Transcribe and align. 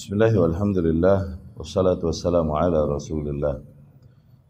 Bismillah 0.00 0.32
walhamdulillah 0.32 1.36
wassalatu 1.60 2.08
wassalamu 2.08 2.56
ala 2.56 2.88
rasulillah 2.88 3.60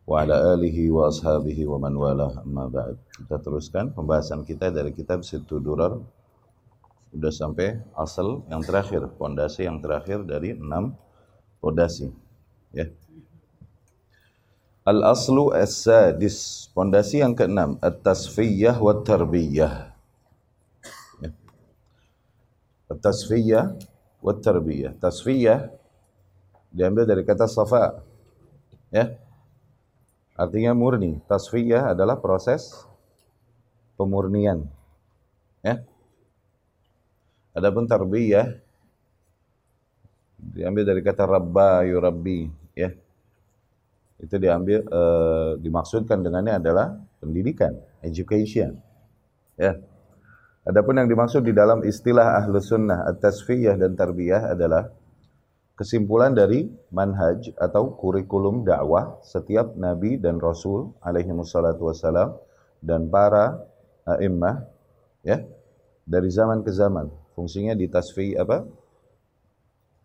wa 0.06 0.22
ala 0.22 0.54
alihi 0.54 0.94
wa 0.94 1.10
ashabihi 1.10 1.66
wa 1.66 1.74
man 1.74 1.90
wala 1.98 2.38
amma 2.46 2.70
ba'd. 2.70 2.94
Kita 3.18 3.42
teruskan 3.42 3.90
pembahasan 3.90 4.46
kita 4.46 4.70
dari 4.70 4.94
kitab 4.94 5.26
Situ 5.26 5.58
Durar. 5.58 5.98
Sudah 7.10 7.34
sampai 7.34 7.82
asal 7.98 8.46
yang 8.46 8.62
terakhir 8.62 9.10
pondasi 9.18 9.66
yang 9.66 9.82
terakhir 9.82 10.22
dari 10.22 10.54
enam 10.54 10.94
pondasi 11.58 12.14
ya. 12.70 12.86
Al 14.86 15.02
aslu 15.02 15.50
as-sadis 15.50 16.70
pondasi 16.70 17.26
yang 17.26 17.34
keenam 17.34 17.74
at-tasfiyah 17.82 18.78
wa 18.78 19.02
tarbiyah 19.02 19.98
ya. 21.18 21.30
at-tasfiyah 22.86 23.89
wa 24.20 24.32
tarbiyah. 24.36 24.96
Tasfiyah 25.00 25.68
diambil 26.70 27.04
dari 27.08 27.24
kata 27.26 27.48
safa. 27.50 28.04
Ya. 28.92 29.16
Artinya 30.36 30.72
murni. 30.72 31.20
Tasfiyah 31.28 31.92
adalah 31.92 32.20
proses 32.20 32.88
pemurnian. 34.00 34.64
Ya. 35.60 35.84
Adapun 37.52 37.84
tarbiyah 37.84 38.56
diambil 40.40 40.88
dari 40.88 41.04
kata 41.04 41.28
rabba 41.28 41.84
yurabbi, 41.84 42.48
ya. 42.72 42.96
Itu 44.20 44.36
diambil 44.36 44.84
uh, 44.88 45.56
dimaksudkan 45.60 46.20
dengannya 46.20 46.60
adalah 46.60 46.96
pendidikan, 47.20 47.76
education. 48.00 48.80
Ya. 49.60 49.76
Adapun 50.70 51.02
yang 51.02 51.10
dimaksud 51.10 51.42
di 51.42 51.50
dalam 51.50 51.82
istilah 51.82 52.38
ahlu 52.38 52.62
sunnah 52.62 53.02
at-tasfiyah 53.10 53.74
dan 53.74 53.98
tarbiyah 53.98 54.54
adalah 54.54 54.86
kesimpulan 55.74 56.30
dari 56.30 56.70
manhaj 56.94 57.50
atau 57.58 57.98
kurikulum 57.98 58.62
dakwah 58.62 59.18
setiap 59.26 59.74
nabi 59.74 60.14
dan 60.22 60.38
rasul 60.38 60.94
alaihi 61.02 61.34
wassalatu 61.34 61.90
wassalam 61.90 62.38
dan 62.78 63.10
para 63.10 63.66
a'immah 64.06 64.62
ya 65.26 65.42
dari 66.06 66.30
zaman 66.30 66.62
ke 66.62 66.70
zaman. 66.70 67.10
Fungsinya 67.34 67.74
di 67.74 67.90
tasfi 67.90 68.38
apa? 68.38 68.62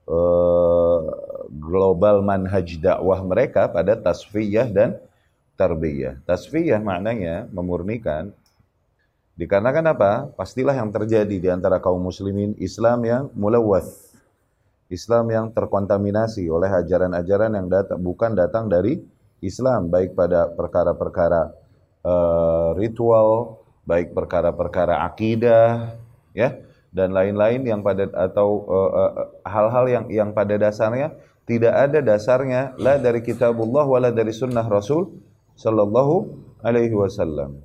Uh, 0.05 1.01
global 1.49 2.25
manhaj 2.25 2.73
dakwah 2.81 3.21
mereka 3.21 3.69
pada 3.69 3.93
tasfiyah 3.93 4.65
dan 4.73 4.97
tarbiyah. 5.61 6.25
Tasfiyah 6.25 6.81
maknanya 6.81 7.45
memurnikan 7.53 8.33
Dikarenakan 9.35 9.85
apa? 9.91 10.11
Pastilah 10.31 10.71
yang 10.71 10.95
terjadi 10.95 11.35
di 11.35 11.49
antara 11.51 11.83
kaum 11.83 11.99
muslimin 11.99 12.55
Islam 12.55 13.03
yang 13.03 13.23
mulawwath. 13.35 14.15
Islam 14.87 15.27
yang 15.27 15.45
terkontaminasi 15.51 16.47
oleh 16.47 16.71
ajaran-ajaran 16.71 17.51
yang 17.57 17.67
datang 17.67 17.99
bukan 17.99 18.31
datang 18.37 18.71
dari 18.71 19.01
Islam 19.43 19.91
baik 19.91 20.15
pada 20.15 20.47
perkara-perkara 20.55 21.51
uh, 22.05 22.69
ritual, 22.79 23.59
baik 23.83 24.15
perkara-perkara 24.15 25.03
akidah, 25.03 25.99
ya, 26.31 26.55
dan 26.95 27.11
lain-lain 27.11 27.67
yang 27.67 27.83
pada 27.83 28.07
atau 28.15 28.63
eh, 28.71 28.91
eh, 28.95 29.13
hal-hal 29.43 29.83
uh, 29.83 29.89
uh, 29.89 29.93
yang 29.99 30.05
yang 30.07 30.29
pada 30.31 30.55
dasarnya 30.55 31.11
tidak 31.43 31.75
ada 31.75 31.99
dasarnya 31.99 32.71
la 32.79 32.95
dari 32.95 33.19
kitabullah 33.19 33.83
wala 33.83 34.15
dari 34.15 34.31
sunnah 34.31 34.63
Rasul 34.63 35.11
sallallahu 35.59 36.31
alaihi 36.63 36.95
wasallam. 36.95 37.59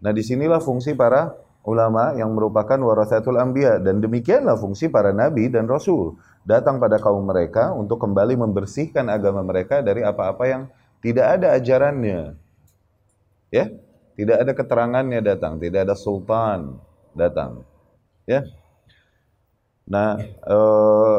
Nah 0.00 0.12
disinilah 0.16 0.60
fungsi 0.64 0.96
para 0.96 1.36
ulama 1.64 2.16
yang 2.16 2.32
merupakan 2.32 2.80
warasatul 2.80 3.36
anbiya 3.36 3.76
dan 3.84 4.00
demikianlah 4.00 4.56
fungsi 4.56 4.88
para 4.88 5.12
nabi 5.12 5.52
dan 5.52 5.68
rasul 5.68 6.16
datang 6.48 6.80
pada 6.80 6.96
kaum 6.96 7.20
mereka 7.20 7.76
untuk 7.76 8.00
kembali 8.00 8.40
membersihkan 8.40 9.12
agama 9.12 9.44
mereka 9.44 9.84
dari 9.84 10.00
apa-apa 10.00 10.44
yang 10.48 10.62
tidak 11.04 11.40
ada 11.40 11.56
ajarannya. 11.56 12.36
Ya, 13.50 13.66
tidak 14.14 14.36
ada 14.46 14.52
keterangannya 14.56 15.20
datang, 15.20 15.58
tidak 15.58 15.88
ada 15.88 15.96
sultan 15.96 16.78
datang. 17.12 17.66
Ya. 18.24 18.46
Nah, 19.90 20.22
uh, 20.46 21.18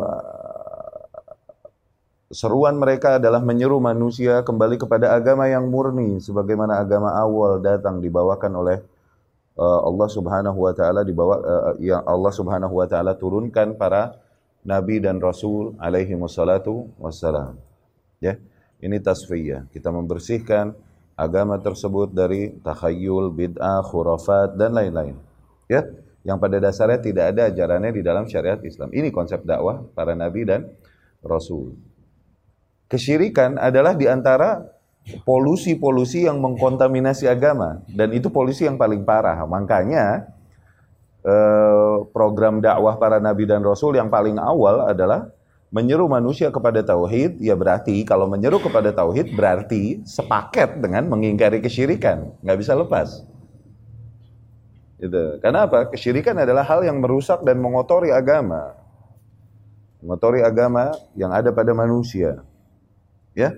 seruan 2.32 2.80
mereka 2.80 3.20
adalah 3.20 3.44
menyeru 3.44 3.78
manusia 3.84 4.42
kembali 4.42 4.80
kepada 4.80 5.12
agama 5.14 5.48
yang 5.52 5.68
murni 5.68 6.18
sebagaimana 6.24 6.80
agama 6.80 7.12
awal 7.16 7.60
datang 7.60 8.00
dibawakan 8.00 8.52
oleh 8.56 8.78
uh, 9.60 9.80
Allah 9.86 10.10
Subhanahu 10.10 10.60
wa 10.60 10.74
taala 10.74 11.04
dibawa 11.04 11.36
uh, 11.44 11.76
yang 11.78 12.02
Allah 12.08 12.32
Subhanahu 12.32 12.74
wa 12.80 12.88
taala 12.88 13.14
turunkan 13.20 13.76
para 13.76 14.16
nabi 14.64 15.02
dan 15.02 15.20
rasul 15.20 15.76
alaihi 15.78 16.16
wassalatu 16.16 16.90
wassalam. 16.98 17.58
Ya. 18.22 18.38
Ini 18.82 18.98
tasfiyah. 18.98 19.70
Kita 19.70 19.94
membersihkan 19.94 20.74
agama 21.14 21.62
tersebut 21.62 22.10
dari 22.10 22.50
takhayul, 22.66 23.30
bid'ah, 23.30 23.86
khurafat 23.86 24.58
dan 24.58 24.74
lain-lain. 24.74 25.14
Ya. 25.70 25.86
Yang 26.26 26.38
pada 26.38 26.58
dasarnya 26.62 27.00
tidak 27.02 27.26
ada 27.34 27.42
ajarannya 27.50 27.92
di 27.94 28.02
dalam 28.02 28.26
syariat 28.30 28.58
Islam. 28.62 28.90
Ini 28.94 29.10
konsep 29.14 29.42
dakwah 29.46 29.86
para 29.94 30.18
nabi 30.18 30.46
dan 30.46 30.70
rasul. 31.22 31.78
Kesyirikan 32.92 33.56
adalah 33.56 33.96
di 33.96 34.04
antara 34.04 34.68
polusi-polusi 35.24 36.28
yang 36.28 36.44
mengkontaminasi 36.44 37.24
agama 37.24 37.80
dan 37.88 38.12
itu 38.12 38.28
polusi 38.28 38.68
yang 38.68 38.76
paling 38.76 39.08
parah. 39.08 39.40
Makanya 39.48 40.28
eh, 41.24 41.96
program 42.12 42.60
dakwah 42.60 43.00
para 43.00 43.24
nabi 43.24 43.48
dan 43.48 43.64
rasul 43.64 43.96
yang 43.96 44.12
paling 44.12 44.36
awal 44.36 44.92
adalah 44.92 45.32
menyeru 45.72 46.12
manusia 46.12 46.52
kepada 46.52 46.84
tauhid. 46.84 47.40
Ya 47.40 47.56
berarti 47.56 48.04
kalau 48.04 48.28
menyeru 48.28 48.60
kepada 48.60 48.92
tauhid 48.92 49.40
berarti 49.40 50.04
sepaket 50.04 50.84
dengan 50.84 51.08
mengingkari 51.08 51.64
kesyirikan, 51.64 52.28
nggak 52.44 52.60
bisa 52.60 52.76
lepas. 52.76 53.24
Gitu. 55.00 55.40
Karena 55.40 55.64
apa? 55.64 55.88
Kesyirikan 55.88 56.36
adalah 56.44 56.68
hal 56.68 56.84
yang 56.84 57.00
merusak 57.00 57.40
dan 57.48 57.56
mengotori 57.58 58.12
agama. 58.12 58.76
Mengotori 60.04 60.44
agama 60.44 60.92
yang 61.16 61.32
ada 61.32 61.56
pada 61.56 61.72
manusia 61.72 62.51
ya. 63.38 63.56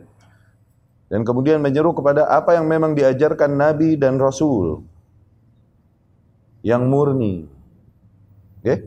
Dan 1.11 1.21
kemudian 1.21 1.61
menyeru 1.61 1.93
kepada 1.93 2.25
apa 2.25 2.57
yang 2.57 2.65
memang 2.65 2.97
diajarkan 2.97 3.53
Nabi 3.53 3.99
dan 3.99 4.17
Rasul 4.17 4.81
yang 6.65 6.89
murni. 6.89 7.45
Ya 8.65 8.81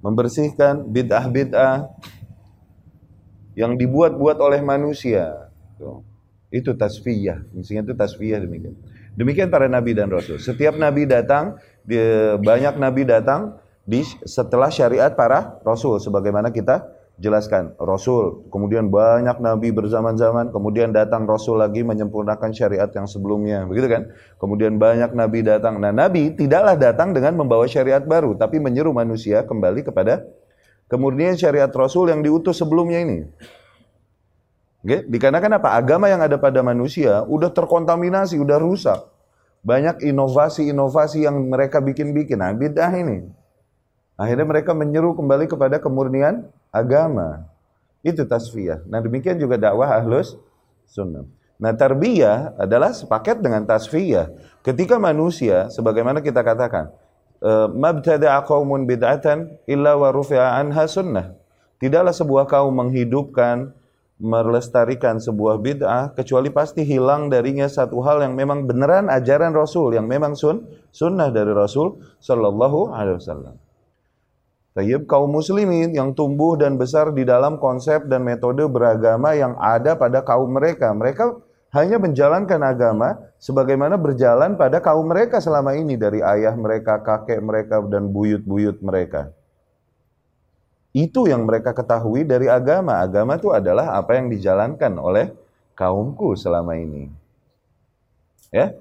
membersihkan 0.00 0.88
bid'ah-bid'ah 0.88 1.92
yang 3.56 3.76
dibuat-buat 3.76 4.40
oleh 4.40 4.60
manusia. 4.64 5.52
Itu 6.48 6.74
tasfiyah. 6.74 7.46
Fungsinya 7.52 7.84
itu 7.84 7.94
tasfiyah 7.94 8.40
demikian. 8.42 8.74
Demikian 9.14 9.48
para 9.52 9.68
nabi 9.68 9.92
dan 9.92 10.08
rasul. 10.08 10.40
Setiap 10.40 10.74
nabi 10.80 11.04
datang 11.04 11.60
banyak 12.40 12.74
nabi 12.80 13.04
datang 13.04 13.60
di 13.84 14.06
setelah 14.24 14.72
syariat 14.72 15.12
para 15.12 15.60
rasul 15.66 16.00
sebagaimana 16.00 16.48
kita 16.54 16.88
jelaskan 17.20 17.76
Rasul, 17.76 18.48
kemudian 18.48 18.88
banyak 18.88 19.44
nabi 19.44 19.70
berzaman-zaman, 19.76 20.48
kemudian 20.50 20.88
datang 20.88 21.28
Rasul 21.28 21.60
lagi 21.60 21.84
menyempurnakan 21.84 22.56
syariat 22.56 22.88
yang 22.88 23.04
sebelumnya, 23.04 23.68
begitu 23.68 23.92
kan? 23.92 24.02
Kemudian 24.40 24.80
banyak 24.80 25.12
nabi 25.12 25.44
datang. 25.44 25.76
Nah, 25.76 25.92
nabi 25.92 26.32
tidaklah 26.32 26.80
datang 26.80 27.12
dengan 27.12 27.36
membawa 27.36 27.68
syariat 27.68 28.00
baru, 28.00 28.40
tapi 28.40 28.56
menyeru 28.56 28.96
manusia 28.96 29.44
kembali 29.44 29.84
kepada 29.84 30.24
kemurnian 30.88 31.36
syariat 31.36 31.68
Rasul 31.68 32.08
yang 32.08 32.24
diutus 32.24 32.56
sebelumnya 32.56 33.04
ini. 33.04 33.28
Oke, 34.80 35.04
dikarenakan 35.04 35.60
apa? 35.60 35.76
Agama 35.76 36.08
yang 36.08 36.24
ada 36.24 36.40
pada 36.40 36.64
manusia 36.64 37.20
udah 37.28 37.52
terkontaminasi, 37.52 38.40
udah 38.40 38.56
rusak. 38.56 38.96
Banyak 39.60 40.00
inovasi-inovasi 40.08 41.28
yang 41.28 41.36
mereka 41.52 41.84
bikin-bikin. 41.84 42.40
Nah, 42.40 42.56
bid'ah 42.56 42.88
ini. 42.96 43.28
Akhirnya 44.16 44.48
mereka 44.48 44.72
menyeru 44.72 45.12
kembali 45.12 45.52
kepada 45.52 45.76
kemurnian 45.76 46.48
agama. 46.74 47.46
Itu 48.00 48.24
tasfiyah. 48.24 48.88
Nah 48.88 49.04
demikian 49.04 49.36
juga 49.36 49.60
dakwah 49.60 50.00
ahlus 50.00 50.38
sunnah. 50.88 51.28
Nah 51.60 51.76
tarbiyah 51.76 52.56
adalah 52.56 52.96
sepaket 52.96 53.44
dengan 53.44 53.68
tasfiyah. 53.68 54.32
Ketika 54.64 54.96
manusia, 54.96 55.68
sebagaimana 55.68 56.24
kita 56.24 56.40
katakan, 56.40 56.88
eh, 57.44 57.68
mabtada'a 57.68 58.40
qaumun 58.48 58.88
bid'atan 58.88 59.60
illa 59.68 59.92
wa 60.00 60.08
rufi'a 60.08 60.56
anha 60.56 60.88
sunnah. 60.88 61.36
Tidaklah 61.76 62.16
sebuah 62.16 62.44
kaum 62.48 62.72
menghidupkan, 62.72 63.76
melestarikan 64.20 65.16
sebuah 65.16 65.60
bid'ah 65.64 66.12
kecuali 66.12 66.52
pasti 66.52 66.84
hilang 66.84 67.32
darinya 67.32 67.64
satu 67.64 68.04
hal 68.04 68.20
yang 68.20 68.36
memang 68.36 68.68
beneran 68.68 69.08
ajaran 69.08 69.56
Rasul 69.56 69.96
yang 69.96 70.04
memang 70.04 70.36
sun 70.36 70.68
sunnah 70.92 71.32
dari 71.32 71.56
Rasul 71.56 72.04
sallallahu 72.20 72.92
alaihi 72.92 73.16
wasallam. 73.16 73.56
Tayyib 74.70 75.10
kaum 75.10 75.34
muslimin 75.34 75.90
yang 75.90 76.14
tumbuh 76.14 76.54
dan 76.54 76.78
besar 76.78 77.10
di 77.10 77.26
dalam 77.26 77.58
konsep 77.58 78.06
dan 78.06 78.22
metode 78.22 78.62
beragama 78.70 79.34
yang 79.34 79.58
ada 79.58 79.98
pada 79.98 80.22
kaum 80.22 80.46
mereka. 80.46 80.94
Mereka 80.94 81.42
hanya 81.74 81.98
menjalankan 81.98 82.62
agama 82.62 83.18
sebagaimana 83.42 83.98
berjalan 83.98 84.54
pada 84.54 84.78
kaum 84.78 85.10
mereka 85.10 85.42
selama 85.42 85.74
ini 85.74 85.98
dari 85.98 86.22
ayah 86.22 86.54
mereka, 86.54 87.02
kakek 87.02 87.42
mereka 87.42 87.82
dan 87.82 88.14
buyut-buyut 88.14 88.78
mereka. 88.78 89.34
Itu 90.90 91.26
yang 91.30 91.46
mereka 91.46 91.70
ketahui 91.74 92.26
dari 92.26 92.50
agama. 92.50 93.02
Agama 93.02 93.38
itu 93.38 93.54
adalah 93.54 93.94
apa 93.94 94.18
yang 94.18 94.30
dijalankan 94.30 94.94
oleh 94.98 95.30
kaumku 95.78 96.34
selama 96.34 96.74
ini. 96.78 97.10
Ya. 98.50 98.74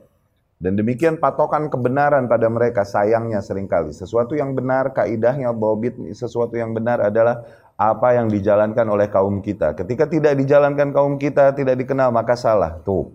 Dan 0.59 0.75
demikian 0.75 1.15
patokan 1.15 1.71
kebenaran 1.71 2.27
pada 2.27 2.51
mereka 2.51 2.83
sayangnya 2.83 3.39
seringkali. 3.39 3.95
Sesuatu 3.95 4.35
yang 4.35 4.51
benar, 4.51 4.91
kaidahnya, 4.91 5.56
bobit, 5.56 5.95
sesuatu 6.11 6.59
yang 6.59 6.75
benar 6.75 7.00
adalah 7.00 7.47
apa 7.79 8.19
yang 8.19 8.27
dijalankan 8.27 8.83
oleh 8.91 9.07
kaum 9.07 9.39
kita. 9.39 9.71
Ketika 9.71 10.11
tidak 10.11 10.35
dijalankan 10.35 10.91
kaum 10.91 11.15
kita, 11.15 11.56
tidak 11.56 11.79
dikenal, 11.79 12.11
maka 12.11 12.35
salah. 12.35 12.75
Tuh. 12.83 13.07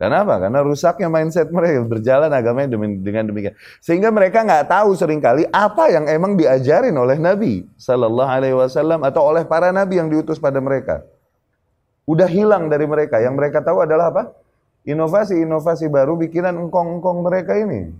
Kenapa? 0.00 0.40
Karena 0.40 0.64
rusaknya 0.64 1.12
mindset 1.12 1.52
mereka 1.52 1.84
berjalan 1.84 2.32
agamanya 2.32 2.72
dengan 2.80 3.28
demikian. 3.28 3.52
Sehingga 3.84 4.08
mereka 4.08 4.40
nggak 4.40 4.72
tahu 4.72 4.96
seringkali 4.96 5.52
apa 5.52 5.92
yang 5.92 6.08
emang 6.08 6.40
diajarin 6.40 6.96
oleh 6.96 7.20
Nabi 7.20 7.68
Sallallahu 7.76 8.30
Alaihi 8.32 8.56
Wasallam 8.56 9.04
atau 9.04 9.28
oleh 9.28 9.44
para 9.44 9.68
Nabi 9.68 10.00
yang 10.00 10.08
diutus 10.08 10.40
pada 10.40 10.56
mereka. 10.64 11.04
Udah 12.08 12.24
hilang 12.24 12.72
dari 12.72 12.88
mereka. 12.88 13.20
Yang 13.20 13.36
mereka 13.36 13.60
tahu 13.60 13.84
adalah 13.84 14.08
apa? 14.08 14.39
Inovasi-inovasi 14.88 15.92
baru 15.92 16.16
bikinan 16.16 16.56
engkong-engkong 16.56 17.20
mereka 17.20 17.52
ini. 17.56 17.92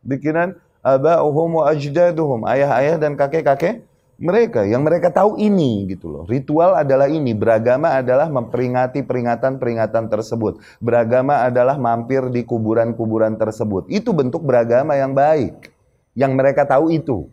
Bikinan 0.00 0.56
aba'uhum 0.80 1.60
wa 1.60 1.64
ajdaduhum, 1.68 2.48
ayah-ayah 2.48 2.96
dan 2.96 3.12
kakek-kakek 3.12 3.84
mereka 4.20 4.68
yang 4.68 4.84
mereka 4.84 5.08
tahu 5.08 5.40
ini 5.40 5.88
gitu 5.88 6.12
loh. 6.12 6.24
Ritual 6.28 6.76
adalah 6.76 7.08
ini, 7.08 7.32
beragama 7.32 7.96
adalah 7.96 8.28
memperingati 8.28 9.00
peringatan-peringatan 9.00 10.12
tersebut. 10.12 10.60
Beragama 10.76 11.40
adalah 11.48 11.80
mampir 11.80 12.28
di 12.28 12.44
kuburan-kuburan 12.44 13.40
tersebut. 13.40 13.88
Itu 13.88 14.12
bentuk 14.12 14.44
beragama 14.44 14.92
yang 15.00 15.16
baik. 15.16 15.72
Yang 16.12 16.32
mereka 16.36 16.68
tahu 16.68 16.92
itu. 16.92 17.32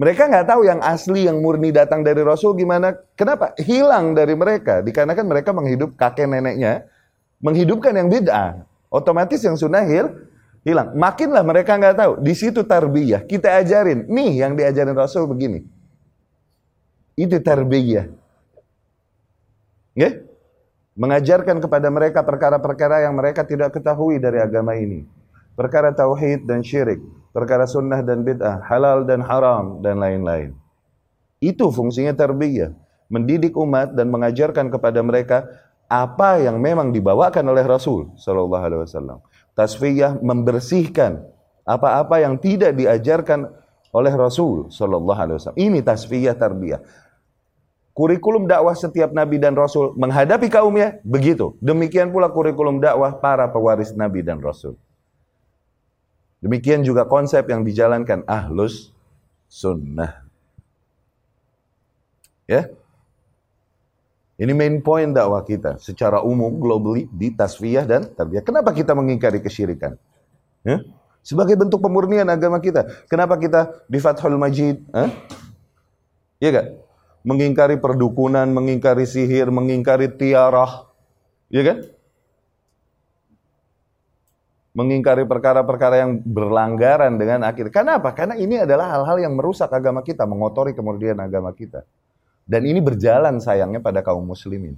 Mereka 0.00 0.32
nggak 0.32 0.48
tahu 0.48 0.64
yang 0.64 0.80
asli, 0.80 1.28
yang 1.28 1.44
murni 1.44 1.68
datang 1.68 2.00
dari 2.00 2.24
Rasul 2.24 2.56
gimana. 2.56 2.96
Kenapa? 3.12 3.52
Hilang 3.60 4.16
dari 4.16 4.32
mereka. 4.32 4.80
Dikarenakan 4.80 5.26
mereka 5.28 5.52
menghidup 5.52 6.00
kakek 6.00 6.24
neneknya, 6.24 6.88
menghidupkan 7.42 7.92
yang 7.92 8.08
beda. 8.08 8.64
Otomatis 8.88 9.42
yang 9.42 9.58
sunnah 9.58 9.82
hil, 9.82 10.08
hilang. 10.62 10.94
Makinlah 10.94 11.42
mereka 11.42 11.76
nggak 11.76 11.96
tahu. 11.98 12.12
Di 12.22 12.32
situ 12.38 12.62
tarbiyah. 12.62 13.26
Kita 13.26 13.58
ajarin. 13.60 14.06
Nih 14.08 14.40
yang 14.40 14.54
diajarin 14.54 14.94
Rasul 14.94 15.26
begini. 15.26 15.66
Itu 17.18 17.36
tarbiyah. 17.42 18.08
Okay? 19.92 20.24
Mengajarkan 20.96 21.60
kepada 21.60 21.88
mereka 21.88 22.20
perkara-perkara 22.24 23.04
yang 23.04 23.16
mereka 23.16 23.44
tidak 23.44 23.76
ketahui 23.76 24.20
dari 24.20 24.40
agama 24.40 24.76
ini. 24.76 25.04
Perkara 25.52 25.92
tauhid 25.92 26.48
dan 26.48 26.64
syirik, 26.64 27.00
perkara 27.32 27.68
sunnah 27.68 28.00
dan 28.00 28.24
bid'ah, 28.24 28.64
halal 28.64 29.04
dan 29.04 29.20
haram 29.20 29.84
dan 29.84 30.00
lain-lain. 30.00 30.56
Itu 31.44 31.68
fungsinya 31.68 32.16
tarbiyah, 32.16 32.72
mendidik 33.12 33.52
umat 33.56 33.92
dan 33.92 34.08
mengajarkan 34.08 34.72
kepada 34.72 35.04
mereka 35.04 35.44
apa 35.92 36.40
yang 36.40 36.56
memang 36.56 36.88
dibawakan 36.88 37.44
oleh 37.52 37.68
Rasul 37.68 38.16
sallallahu 38.16 38.64
alaihi 38.64 38.80
wasallam. 38.80 39.20
Tasfiyah 39.52 40.16
membersihkan 40.24 41.20
apa-apa 41.68 42.24
yang 42.24 42.40
tidak 42.40 42.72
diajarkan 42.80 43.52
oleh 43.92 44.12
Rasul 44.16 44.72
sallallahu 44.72 45.20
alaihi 45.20 45.36
wasallam. 45.36 45.60
Ini 45.60 45.78
tasfiyah 45.84 46.32
tarbiyah. 46.32 46.80
Kurikulum 47.92 48.48
dakwah 48.48 48.72
setiap 48.72 49.12
nabi 49.12 49.36
dan 49.36 49.52
rasul 49.52 49.92
menghadapi 50.00 50.48
kaumnya 50.48 50.96
begitu. 51.04 51.60
Demikian 51.60 52.08
pula 52.08 52.32
kurikulum 52.32 52.80
dakwah 52.80 53.20
para 53.20 53.44
pewaris 53.52 53.92
nabi 53.92 54.24
dan 54.24 54.40
rasul. 54.40 54.80
Demikian 56.40 56.80
juga 56.88 57.04
konsep 57.04 57.44
yang 57.52 57.60
dijalankan 57.60 58.24
ahlus 58.24 58.96
sunnah. 59.52 60.24
Ya. 62.48 62.72
Ini 64.40 64.52
main 64.56 64.80
point 64.80 65.12
dakwah 65.12 65.44
kita 65.44 65.76
secara 65.78 66.24
umum 66.24 66.56
globally 66.56 67.06
di 67.12 67.32
tasfiyah 67.32 67.84
dan 67.84 68.08
tarbiyah. 68.12 68.42
Kenapa 68.42 68.72
kita 68.72 68.96
mengingkari 68.96 69.44
kesyirikan? 69.44 69.94
Ya? 70.64 70.80
Sebagai 71.20 71.54
bentuk 71.54 71.78
pemurnian 71.84 72.26
agama 72.26 72.58
kita. 72.58 73.06
Kenapa 73.06 73.38
kita 73.38 73.84
di 73.86 73.98
Fathul 74.02 74.40
Majid? 74.40 74.82
Iya 76.42 76.50
gak? 76.50 76.66
mengingkari 77.22 77.78
perdukunan, 77.78 78.50
mengingkari 78.50 79.06
sihir, 79.06 79.48
mengingkari 79.48 80.10
tiarah, 80.10 80.90
ya 81.48 81.62
kan? 81.62 81.78
Mengingkari 84.72 85.28
perkara-perkara 85.28 86.00
yang 86.02 86.12
berlanggaran 86.24 87.20
dengan 87.20 87.44
akhir. 87.44 87.68
Kenapa? 87.68 88.16
Karena 88.16 88.40
ini 88.40 88.56
adalah 88.56 88.98
hal-hal 88.98 89.20
yang 89.20 89.34
merusak 89.36 89.68
agama 89.68 90.00
kita, 90.00 90.24
mengotori 90.24 90.72
kemudian 90.72 91.20
agama 91.20 91.52
kita. 91.52 91.84
Dan 92.44 92.66
ini 92.66 92.82
berjalan 92.82 93.38
sayangnya 93.38 93.78
pada 93.78 94.02
kaum 94.02 94.26
muslimin. 94.26 94.76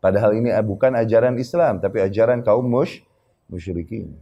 Padahal 0.00 0.34
ini 0.34 0.50
bukan 0.64 0.96
ajaran 0.96 1.36
Islam, 1.36 1.78
tapi 1.78 2.00
ajaran 2.00 2.40
kaum 2.40 2.64
mush, 2.64 3.04
musyrikin. 3.46 4.16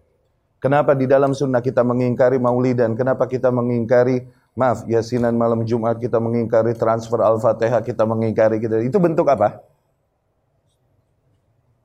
Kenapa 0.59 0.93
di 0.99 1.07
dalam 1.07 1.33
sunnah 1.33 1.63
kita 1.63 1.87
mengingkari 1.87 2.37
maulidan? 2.43 2.99
Kenapa 2.99 3.31
kita 3.31 3.55
mengingkari 3.55 4.27
Maaf, 4.59 4.83
yasinan 4.91 5.39
malam 5.39 5.63
Jumat 5.63 6.03
kita 6.03 6.19
mengingkari 6.19 6.75
transfer 6.75 7.23
Al-Fatihah, 7.23 7.79
kita 7.79 8.03
mengingkari 8.03 8.59
kita. 8.59 8.83
Itu 8.83 8.99
bentuk 8.99 9.31
apa? 9.31 9.63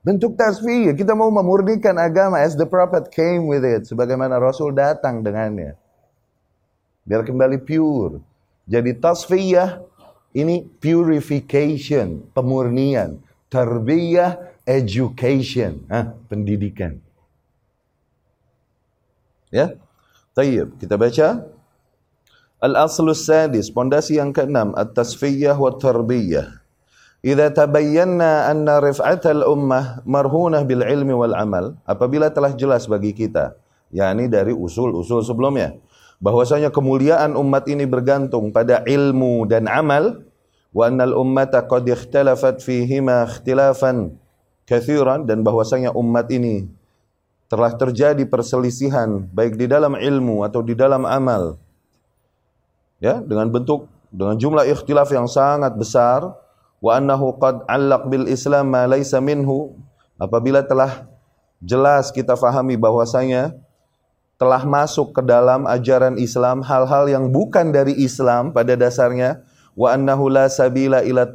Bentuk 0.01 0.33
tasfiyah. 0.33 0.97
Kita 0.97 1.13
mau 1.13 1.29
memurnikan 1.29 1.93
agama 2.01 2.41
as 2.41 2.57
the 2.57 2.65
prophet 2.65 3.13
came 3.13 3.45
with 3.45 3.61
it. 3.61 3.85
Sebagaimana 3.85 4.41
Rasul 4.41 4.73
datang 4.73 5.21
dengannya. 5.21 5.77
Biar 7.05 7.21
kembali 7.21 7.61
pure. 7.61 8.25
Jadi 8.65 8.97
tasfiyah 8.97 9.77
ini 10.33 10.65
purification, 10.81 12.30
pemurnian. 12.33 13.21
Tarbiyah, 13.53 14.57
education, 14.65 15.85
Hah, 15.85 16.18
pendidikan. 16.25 16.97
Ya, 19.53 19.77
Tayyib, 20.33 20.81
kita 20.81 20.97
baca 20.97 21.45
Al-aslu 22.63 23.12
sadis, 23.12 23.68
pondasi 23.68 24.18
yang 24.18 24.31
keenam, 24.31 24.71
at-tasfiyah 24.74 25.59
wa 25.59 25.75
tarbiyah. 25.75 26.63
Idza 27.19 27.51
tabayyana 27.51 28.47
anna 28.47 28.79
rif'atal 28.79 29.44
ummah 29.44 30.00
marhunah 30.07 30.63
bil 30.63 30.79
ilmi 30.79 31.12
wal 31.12 31.36
amal, 31.36 31.75
apabila 31.83 32.31
telah 32.31 32.55
jelas 32.55 32.88
bagi 32.88 33.12
kita, 33.12 33.60
yakni 33.91 34.31
dari 34.31 34.55
usul-usul 34.55 35.27
sebelumnya, 35.27 35.75
bahwasanya 36.24 36.72
kemuliaan 36.72 37.36
umat 37.36 37.67
ini 37.67 37.84
bergantung 37.84 38.55
pada 38.55 38.79
ilmu 38.88 39.43
dan 39.43 39.67
amal, 39.67 40.24
annal 40.82 41.13
ummata 41.13 41.62
qad 41.62 41.86
ikhtalafat 41.86 42.65
fihima 42.65 43.30
ikhtilafan 43.30 44.18
kathiran 44.65 45.30
dan 45.30 45.46
bahwasanya 45.46 45.94
umat 45.94 46.25
ini 46.34 46.65
telah 47.46 47.70
terjadi 47.77 48.25
perselisihan 48.25 49.30
baik 49.30 49.53
di 49.53 49.70
dalam 49.70 49.94
ilmu 49.94 50.42
atau 50.42 50.65
di 50.65 50.74
dalam 50.74 51.06
amal. 51.06 51.62
Ya 52.98 53.22
dengan 53.22 53.53
bentuk 53.53 53.86
dengan 54.10 54.34
jumlah 54.42 54.65
ikhtilaf 54.65 55.13
yang 55.13 55.30
sangat 55.30 55.77
besar. 55.77 56.34
Wa 56.82 56.98
annahu 56.98 57.38
qad 57.38 57.63
allaq 57.70 58.10
bil 58.10 58.25
islam 58.25 58.74
ma 58.74 58.89
laysa 58.89 59.22
minhu. 59.22 59.77
Apabila 60.18 60.65
telah 60.65 61.06
jelas 61.62 62.10
kita 62.10 62.34
fahami 62.34 62.74
bahwasanya 62.74 63.53
telah 64.42 64.65
masuk 64.68 65.15
ke 65.15 65.22
dalam 65.24 65.63
ajaran 65.63 66.20
Islam 66.20 66.60
hal-hal 66.65 67.08
yang 67.08 67.32
bukan 67.32 67.72
dari 67.72 67.96
Islam 67.96 68.51
pada 68.51 68.75
dasarnya 68.75 69.39
wa 69.74 69.94
annahu 69.94 70.30
la 70.30 70.50
sabila 70.50 71.01
ila 71.01 71.30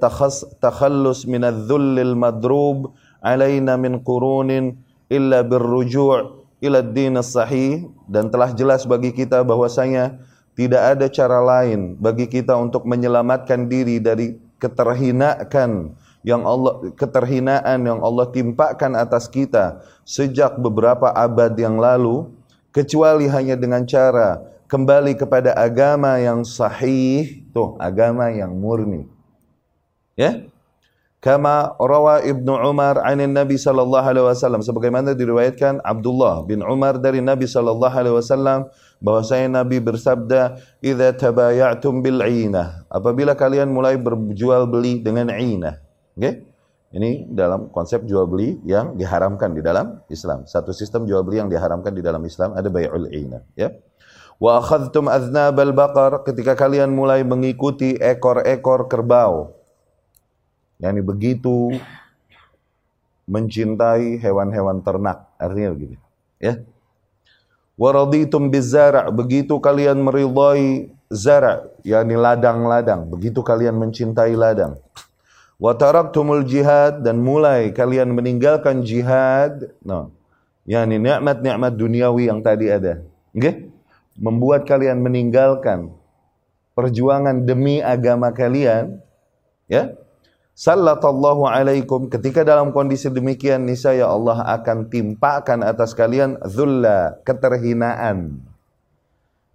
takhallus 0.59 1.27
min 1.27 1.43
adh-dhullil 1.43 2.15
madrub 2.15 2.95
alaina 3.23 3.75
min 3.75 3.99
qurunin 4.03 4.79
illa 5.11 5.43
birruju' 5.43 6.39
ila 6.63 6.79
ad-din 6.83 7.19
as-sahih. 7.19 7.91
Dan 8.09 8.33
telah 8.33 8.55
jelas 8.57 8.89
bagi 8.89 9.13
kita 9.13 9.45
bahwasanya 9.45 10.17
tidak 10.59 10.99
ada 10.99 11.07
cara 11.07 11.39
lain 11.39 11.95
bagi 12.03 12.27
kita 12.27 12.59
untuk 12.59 12.83
menyelamatkan 12.83 13.71
diri 13.71 14.03
dari 14.03 14.35
keterhinaan 14.59 15.95
yang 16.27 16.43
Allah 16.43 16.93
keterhinaan 16.99 17.79
yang 17.87 18.03
Allah 18.03 18.27
timpakan 18.35 18.99
atas 18.99 19.31
kita 19.31 19.79
sejak 20.03 20.59
beberapa 20.59 21.15
abad 21.15 21.55
yang 21.55 21.79
lalu 21.79 22.27
kecuali 22.75 23.31
hanya 23.31 23.55
dengan 23.55 23.87
cara 23.87 24.43
kembali 24.69 25.17
kepada 25.17 25.57
agama 25.57 26.21
yang 26.21 26.45
sahih. 26.45 27.43
Tuh 27.51 27.75
agama 27.81 28.29
yang 28.31 28.53
murni. 28.55 29.09
Ya? 30.15 30.47
Kama 31.19 31.75
rawa 31.83 32.23
Ibnu 32.23 32.55
Umar 32.63 33.03
anin 33.03 33.35
Nabi 33.35 33.59
sallallahu 33.59 34.07
alaihi 34.07 34.23
wasallam. 34.23 34.63
Sebagaimana 34.63 35.19
diriwayatkan 35.19 35.83
Abdullah 35.83 36.47
bin 36.47 36.63
Umar 36.63 37.03
dari 37.03 37.19
Nabi 37.19 37.51
sallallahu 37.51 37.91
alaihi 37.91 38.15
wasallam 38.15 38.71
bahwasanya 39.03 39.63
Nabi 39.63 39.83
bersabda 39.83 40.63
idza 40.79 41.11
tabayatum 41.19 42.03
bil 42.03 42.23
'inah 42.23 42.87
apabila 42.91 43.35
kalian 43.35 43.71
mulai 43.71 43.99
berjual 43.99 44.67
beli 44.67 44.99
dengan 44.99 45.31
'inah 45.31 45.79
oke 45.79 46.19
okay? 46.19 46.35
ini 46.95 47.31
dalam 47.31 47.71
konsep 47.71 48.03
jual 48.07 48.27
beli 48.27 48.59
yang 48.67 48.99
diharamkan 48.99 49.55
di 49.55 49.63
dalam 49.63 50.03
Islam. 50.11 50.47
Satu 50.51 50.75
sistem 50.75 51.07
jual 51.07 51.23
beli 51.23 51.43
yang 51.43 51.51
diharamkan 51.51 51.95
di 51.95 52.03
dalam 52.03 52.23
Islam 52.27 52.55
ada 52.59 52.67
bai'ul 52.71 53.11
'inah 53.11 53.43
ya 53.59 53.75
Wa 54.39 54.63
akhadhtum 54.63 55.11
aznabal 55.11 55.75
baqar 55.75 56.23
ketika 56.23 56.55
kalian 56.55 56.95
mulai 56.95 57.27
mengikuti 57.27 57.99
ekor-ekor 57.99 58.87
kerbau. 58.87 59.51
Yani 60.79 61.03
begitu 61.03 61.75
mencintai 63.27 64.23
hewan-hewan 64.23 64.79
ternak. 64.87 65.27
Artinya 65.43 65.75
begitu. 65.75 65.99
Ya. 66.39 66.63
Wa 67.75 67.91
raditum 67.91 68.47
bizara' 68.51 69.11
begitu 69.11 69.59
kalian 69.59 69.99
meridai 70.03 70.91
zara' 71.11 71.67
yakni 71.83 72.15
ladang-ladang, 72.19 73.07
begitu 73.11 73.43
kalian 73.43 73.75
mencintai 73.75 74.35
ladang. 74.39 74.79
Wa 75.59 75.75
taraktumul 75.75 76.47
jihad 76.47 77.03
dan 77.03 77.19
mulai 77.19 77.75
kalian 77.75 78.15
meninggalkan 78.15 78.87
jihad. 78.87 79.75
Nah, 79.83 80.11
yakni 80.63 81.03
nikmat-nikmat 81.03 81.75
duniawi 81.75 82.31
yang 82.31 82.39
tadi 82.39 82.71
ada. 82.71 83.03
Okay? 83.35 83.67
Membuat 84.19 84.67
kalian 84.67 84.99
meninggalkan 84.99 85.95
perjuangan 86.75 87.47
demi 87.47 87.79
agama 87.79 88.35
kalian, 88.35 88.99
ya. 89.71 89.95
Sallatallahu 90.59 91.47
alaikum 91.47 92.11
ketika 92.11 92.43
dalam 92.43 92.75
kondisi 92.75 93.07
demikian 93.07 93.63
niscaya 93.63 94.11
Allah 94.11 94.43
akan 94.59 94.91
timpakan 94.91 95.63
atas 95.63 95.95
kalian 95.95 96.35
zulla 96.51 97.15
keterhinaan 97.23 98.43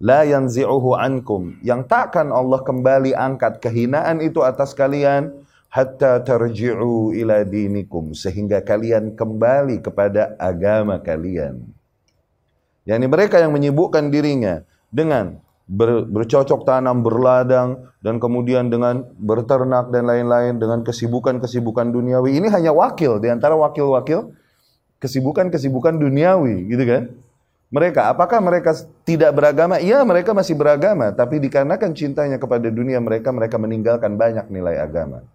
la 0.04 0.28
yanzi'uhu 0.28 0.96
ankum 0.96 1.60
yang 1.60 1.88
takkan 1.88 2.32
Allah 2.32 2.60
kembali 2.64 3.16
angkat 3.16 3.64
kehinaan 3.64 4.20
itu 4.20 4.44
atas 4.44 4.76
kalian 4.76 5.44
hatta 5.72 6.20
tarji'u 6.24 7.16
ila 7.16 7.48
dinikum 7.48 8.12
sehingga 8.12 8.60
kalian 8.62 9.16
kembali 9.16 9.80
kepada 9.80 10.36
agama 10.38 11.00
kalian. 11.00 11.64
Yani 12.84 13.08
mereka 13.08 13.40
yang 13.40 13.56
menyibukkan 13.56 14.12
dirinya 14.12 14.64
dengan 14.92 15.40
ber, 15.68 16.04
bercocok 16.08 16.68
tanam, 16.68 17.00
berladang 17.00 17.90
dan 18.04 18.20
kemudian 18.20 18.68
dengan 18.68 19.08
berternak 19.16 19.90
dan 19.90 20.04
lain-lain 20.04 20.60
dengan 20.60 20.84
kesibukan-kesibukan 20.84 21.96
duniawi 21.96 22.36
ini 22.36 22.52
hanya 22.52 22.76
wakil 22.76 23.24
di 23.24 23.32
antara 23.32 23.56
wakil-wakil 23.56 24.36
kesibukan-kesibukan 25.00 26.00
duniawi 26.00 26.68
gitu 26.72 26.84
kan. 26.88 27.04
Mereka 27.74 28.06
apakah 28.06 28.38
mereka 28.38 28.78
tidak 29.02 29.34
beragama? 29.34 29.82
Iya, 29.82 30.06
mereka 30.06 30.30
masih 30.30 30.54
beragama, 30.54 31.10
tapi 31.10 31.42
dikarenakan 31.42 31.98
cintanya 31.98 32.38
kepada 32.38 32.70
dunia 32.70 33.02
mereka 33.02 33.34
mereka 33.34 33.58
meninggalkan 33.58 34.14
banyak 34.14 34.46
nilai 34.54 34.78
agama. 34.78 35.26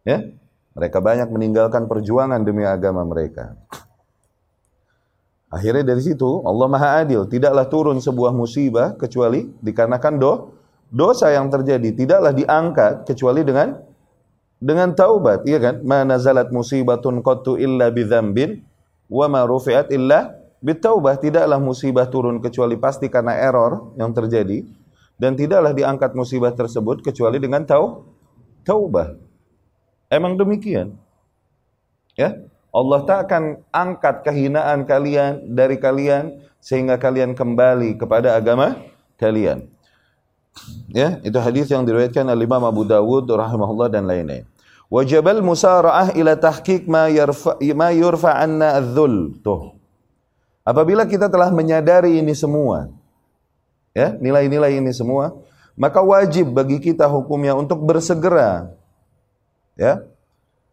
Ya, 0.00 0.32
mereka 0.72 1.04
banyak 1.04 1.28
meninggalkan 1.28 1.92
perjuangan 1.92 2.40
demi 2.40 2.64
agama 2.64 3.04
mereka. 3.04 3.52
Akhirnya 5.52 5.84
dari 5.84 6.00
situ 6.00 6.40
Allah 6.48 6.64
Maha 6.64 7.04
Adil, 7.04 7.28
tidaklah 7.28 7.68
turun 7.68 8.00
sebuah 8.00 8.32
musibah 8.32 8.96
kecuali 8.96 9.52
dikarenakan 9.60 10.16
do, 10.16 10.56
dosa 10.88 11.28
yang 11.28 11.52
terjadi, 11.52 11.92
tidaklah 11.92 12.32
diangkat 12.32 13.04
kecuali 13.04 13.44
dengan 13.44 13.76
dengan 14.56 14.96
taubat, 14.96 15.44
iya 15.44 15.60
kan? 15.60 15.84
Ma 15.84 16.08
nazalat 16.08 16.48
musibatun 16.48 17.20
qattu 17.20 17.60
illa 17.60 17.92
bidzambin 17.92 18.64
wa 19.12 19.28
ma 19.28 19.44
rufi'at 19.44 19.92
illa 19.92 20.32
bitaubah. 20.64 21.20
Tidaklah 21.20 21.60
musibah 21.60 22.08
turun 22.08 22.40
kecuali 22.40 22.80
pasti 22.80 23.12
karena 23.12 23.36
error 23.36 23.92
yang 24.00 24.14
terjadi 24.16 24.64
dan 25.20 25.36
tidaklah 25.36 25.76
diangkat 25.76 26.16
musibah 26.16 26.54
tersebut 26.54 27.04
kecuali 27.04 27.36
dengan 27.42 27.66
tau 27.66 28.08
taubah. 28.64 29.18
Emang 30.08 30.38
demikian. 30.38 30.96
Ya, 32.14 32.40
Allah 32.72 33.00
tak 33.04 33.28
akan 33.28 33.60
angkat 33.68 34.24
kehinaan 34.24 34.88
kalian 34.88 35.44
dari 35.52 35.76
kalian 35.76 36.40
sehingga 36.56 36.96
kalian 36.96 37.36
kembali 37.36 38.00
kepada 38.00 38.32
agama 38.32 38.80
kalian. 39.20 39.68
Ya, 40.92 41.20
itu 41.24 41.36
hadis 41.36 41.68
yang 41.68 41.84
diriwayatkan 41.84 42.24
oleh 42.28 42.44
Imam 42.44 42.64
Abu 42.64 42.84
Dawud 42.88 43.28
rahimahullah 43.28 43.92
dan 43.92 44.08
lain-lain. 44.08 44.48
Wajibal 44.92 45.40
musara'ah 45.40 46.12
ila 46.16 46.36
tahqiq 46.36 46.84
ma 46.84 47.08
yarfa 47.08 47.56
ma 47.72 47.88
yurfa 47.92 48.36
anna 48.36 48.76
adz-dzul. 48.76 49.40
Tuh. 49.40 49.72
Apabila 50.64 51.08
kita 51.08 51.32
telah 51.32 51.48
menyadari 51.48 52.20
ini 52.20 52.36
semua, 52.36 52.92
ya, 53.96 54.12
nilai-nilai 54.20 54.80
ini 54.80 54.92
semua, 54.92 55.32
maka 55.76 56.04
wajib 56.04 56.52
bagi 56.52 56.76
kita 56.80 57.08
hukumnya 57.08 57.56
untuk 57.56 57.80
bersegera 57.80 58.68
ya 59.76 60.04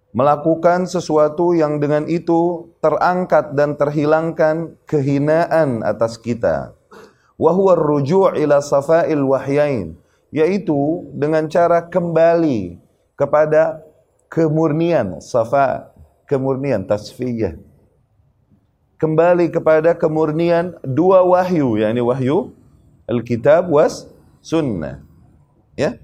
melakukan 0.10 0.90
sesuatu 0.90 1.54
yang 1.54 1.78
dengan 1.78 2.10
itu 2.10 2.72
terangkat 2.82 3.54
dan 3.54 3.78
terhilangkan 3.78 4.74
kehinaan 4.90 5.86
atas 5.86 6.18
kita. 6.18 6.74
Wa 7.40 7.56
huwa 7.56 7.78
ila 8.36 8.60
safa'il 8.60 9.24
wahyain 9.24 9.96
yaitu 10.30 11.10
dengan 11.16 11.50
cara 11.50 11.82
kembali 11.90 12.78
kepada 13.18 13.82
kemurnian 14.30 15.18
safa 15.22 15.90
kemurnian 16.30 16.86
tasfiyah. 16.86 17.58
Kembali 19.00 19.48
kepada 19.48 19.96
kemurnian 19.96 20.76
dua 20.84 21.24
wahyu 21.24 21.80
yakni 21.80 22.04
wahyu 22.04 22.52
Alkitab 23.10 23.72
was 23.72 24.06
sunnah. 24.44 25.02
Ya 25.74 25.98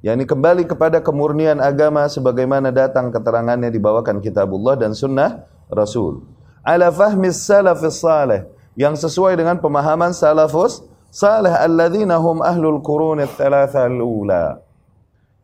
yakni 0.00 0.24
kembali 0.24 0.64
kepada 0.64 1.00
kemurnian 1.00 1.60
agama 1.60 2.08
sebagaimana 2.08 2.72
datang 2.72 3.12
keterangannya 3.12 3.68
dibawakan 3.68 4.20
kitabullah 4.20 4.76
dan 4.76 4.96
sunnah 4.96 5.44
Rasul. 5.68 6.24
Ala 6.64 6.92
fahmis 6.92 7.40
salafis 7.40 8.00
salih 8.00 8.44
yang 8.76 8.96
sesuai 8.96 9.36
dengan 9.36 9.56
pemahaman 9.60 10.12
salafus 10.12 10.84
salih 11.12 11.52
alladzina 11.52 12.16
hum 12.20 12.40
ahlul 12.40 12.80
qurun 12.84 13.24
tsalatsa 13.24 13.88
al-ula. 13.88 14.60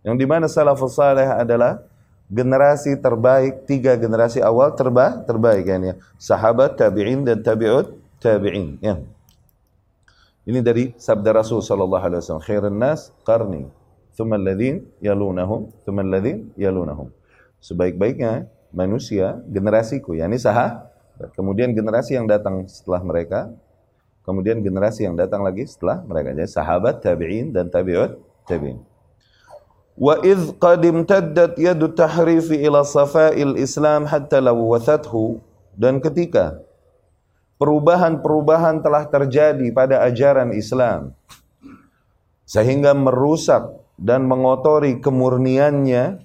Yang 0.05 0.17
di 0.23 0.27
mana 0.29 0.47
salafus 0.47 0.97
salih 0.97 1.27
adalah 1.27 1.83
generasi 2.27 2.99
terbaik, 2.99 3.67
tiga 3.71 3.95
generasi 3.95 4.43
awal 4.43 4.75
terba 4.75 5.23
terbaik 5.25 5.67
ya, 5.67 5.95
sahabat, 6.19 6.75
tabi'in 6.75 7.23
dan 7.23 7.43
tabi'ut 7.43 7.95
tabi'in 8.19 8.83
ya. 8.83 8.99
Ini 10.47 10.63
dari 10.63 10.95
sabda 10.95 11.35
Rasul 11.35 11.59
sallallahu 11.59 12.05
alaihi 12.07 12.23
wasallam, 12.23 12.47
khairun 12.47 12.79
nas 12.79 13.11
qarni 13.27 13.67
thumma 14.17 14.41
alladhin 14.41 14.83
yalunahum 14.99 15.71
thumma 15.85 16.03
alladhin 16.03 16.51
yalunahum. 16.57 17.13
Sebaik-baiknya 17.61 18.49
manusia 18.73 19.39
generasiku 19.47 20.17
yakni 20.17 20.41
sah 20.41 20.89
kemudian 21.37 21.73
generasi 21.77 22.17
yang 22.17 22.27
datang 22.27 22.65
setelah 22.67 23.01
mereka 23.05 23.53
kemudian 24.27 24.59
generasi 24.59 25.07
yang 25.07 25.15
datang 25.15 25.47
lagi 25.47 25.63
setelah 25.71 26.03
mereka. 26.03 26.35
Jadi 26.35 26.51
sahabat 26.51 26.99
tabi'in 26.99 27.55
dan 27.55 27.71
tabi'ut 27.71 28.19
tabi'in. 28.51 28.83
Wa 29.97 30.21
idh 30.21 30.59
qad 30.61 30.83
imtaddat 30.85 31.57
yadu 31.57 31.95
tahrifi 31.95 32.61
ila 32.67 32.85
safa'il 32.85 33.57
islam 33.57 34.05
hatta 34.05 34.43
law 34.43 34.59
wathathu 34.59 35.41
dan 35.73 36.03
ketika 36.03 36.61
perubahan-perubahan 37.57 38.85
telah 38.85 39.09
terjadi 39.09 39.73
pada 39.73 40.05
ajaran 40.05 40.53
Islam 40.53 41.17
sehingga 42.45 42.93
merusak 42.93 43.73
dan 43.97 44.29
mengotori 44.29 45.01
kemurniannya 45.01 46.21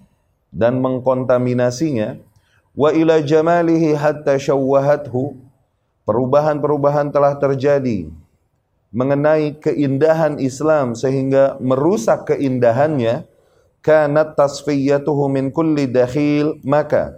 dan 0.52 0.74
mengkontaminasinya 0.84 2.20
wa 2.76 2.92
ila 2.92 3.24
jamalihi 3.24 3.96
hatta 3.96 4.36
syawwahathu 4.36 5.40
perubahan-perubahan 6.04 7.12
telah 7.12 7.36
terjadi 7.40 8.12
mengenai 8.92 9.56
keindahan 9.56 10.36
Islam 10.44 11.00
sehingga 11.00 11.56
merusak 11.64 12.36
keindahannya 12.36 13.24
kanat 13.80 14.36
tasfiyatuhu 14.36 15.32
min 15.32 15.48
kulli 15.50 15.88
dakhil 15.88 16.60
maka 16.68 17.16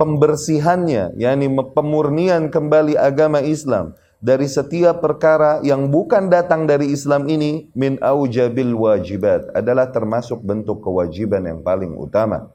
pembersihannya 0.00 1.12
yakni 1.20 1.46
pemurnian 1.76 2.48
kembali 2.48 2.96
agama 2.96 3.44
Islam 3.44 3.92
dari 4.18 4.50
setiap 4.50 4.98
perkara 4.98 5.62
yang 5.62 5.86
bukan 5.94 6.26
datang 6.26 6.66
dari 6.66 6.90
Islam 6.90 7.30
ini 7.30 7.70
min 7.78 8.02
aujabil 8.02 8.74
wajibat 8.74 9.54
adalah 9.54 9.94
termasuk 9.94 10.42
bentuk 10.42 10.82
kewajiban 10.82 11.46
yang 11.46 11.60
paling 11.62 11.94
utama. 11.94 12.50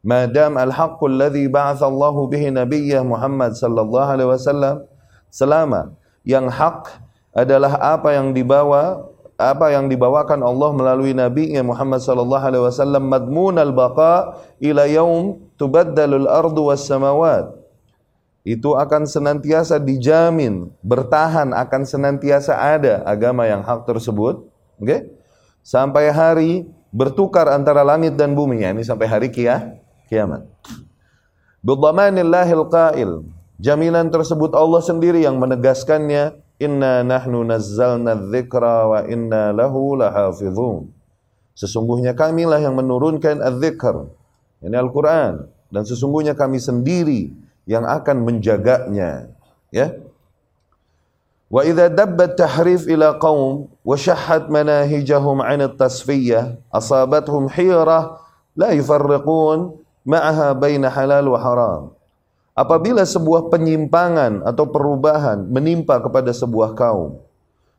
Madam 0.00 0.56
al-haqqul 0.56 1.18
ladzi 1.18 1.50
ba'atsallahu 1.50 2.30
bihi 2.32 2.54
nabiyyah 2.54 3.02
Muhammad 3.04 3.58
sallallahu 3.58 4.08
alaihi 4.08 4.30
wasallam 4.30 4.86
selama 5.28 5.92
yang 6.24 6.48
hak 6.48 7.02
adalah 7.36 7.76
apa 7.76 8.16
yang 8.16 8.32
dibawa 8.32 9.04
apa 9.36 9.68
yang 9.68 9.92
dibawakan 9.92 10.40
Allah 10.40 10.72
melalui 10.72 11.12
Nabi 11.12 11.52
Muhammad 11.60 12.00
sallallahu 12.00 12.40
alaihi 12.40 12.64
wasallam 12.64 13.04
madmun 13.12 13.60
al-baqa 13.60 14.40
ila 14.64 14.88
yaum 14.88 15.44
tubaddalul 15.60 16.24
ardu 16.24 16.72
was 16.72 16.88
samawat 16.88 17.52
itu 18.46 18.78
akan 18.78 19.10
senantiasa 19.10 19.82
dijamin, 19.82 20.70
bertahan 20.86 21.50
akan 21.50 21.82
senantiasa 21.82 22.54
ada 22.54 23.02
agama 23.02 23.42
yang 23.50 23.66
hak 23.66 23.82
tersebut, 23.82 24.46
oke? 24.78 24.86
Okay? 24.86 25.10
Sampai 25.66 26.14
hari 26.14 26.62
bertukar 26.94 27.50
antara 27.50 27.82
langit 27.82 28.14
dan 28.14 28.38
bumi, 28.38 28.62
ya, 28.62 28.70
ini 28.70 28.86
sampai 28.86 29.10
hari 29.10 29.28
kia, 29.34 29.74
kiamat. 30.06 30.46
Bidhamanillahil 31.66 32.64
qail. 32.70 33.10
Jaminan 33.58 34.14
tersebut 34.14 34.54
Allah 34.54 34.78
sendiri 34.78 35.26
yang 35.26 35.42
menegaskannya 35.42 36.38
inna 36.56 37.04
nahnu 37.04 37.44
nazzalna 37.44 38.16
dzikra 38.16 38.88
wa 38.88 39.00
inna 39.04 39.52
lahu 39.52 39.96
lahafizun 39.96 40.88
sesungguhnya 41.56 42.16
kamilah 42.16 42.60
yang 42.60 42.76
menurunkan 42.76 43.40
adz-dzikr 43.40 44.08
ini 44.64 44.76
Al-Qur'an 44.76 45.48
dan 45.72 45.82
sesungguhnya 45.84 46.32
kami 46.36 46.60
sendiri 46.60 47.32
yang 47.66 47.84
akan 47.84 48.22
menjaganya 48.22 49.28
ya. 49.74 49.92
Wa 51.46 51.62
idza 51.62 51.86
dabba 51.90 52.26
tahrif 52.30 52.90
ila 52.90 53.18
qaum 53.22 53.70
wa 53.86 53.94
shahhat 53.94 54.50
manahijahum 54.50 55.38
'an 55.42 55.62
at-tasfiyah 55.70 56.58
asabathum 56.74 57.46
hirah 57.50 58.18
la 58.58 58.74
yufarriqun 58.74 59.78
ma'aha 60.02 60.54
baina 60.58 60.90
halal 60.90 61.34
wa 61.34 61.38
haram. 61.38 61.82
Apabila 62.56 63.04
sebuah 63.04 63.52
penyimpangan 63.52 64.40
atau 64.42 64.64
perubahan 64.64 65.44
menimpa 65.44 66.00
kepada 66.00 66.32
sebuah 66.32 66.72
kaum 66.72 67.20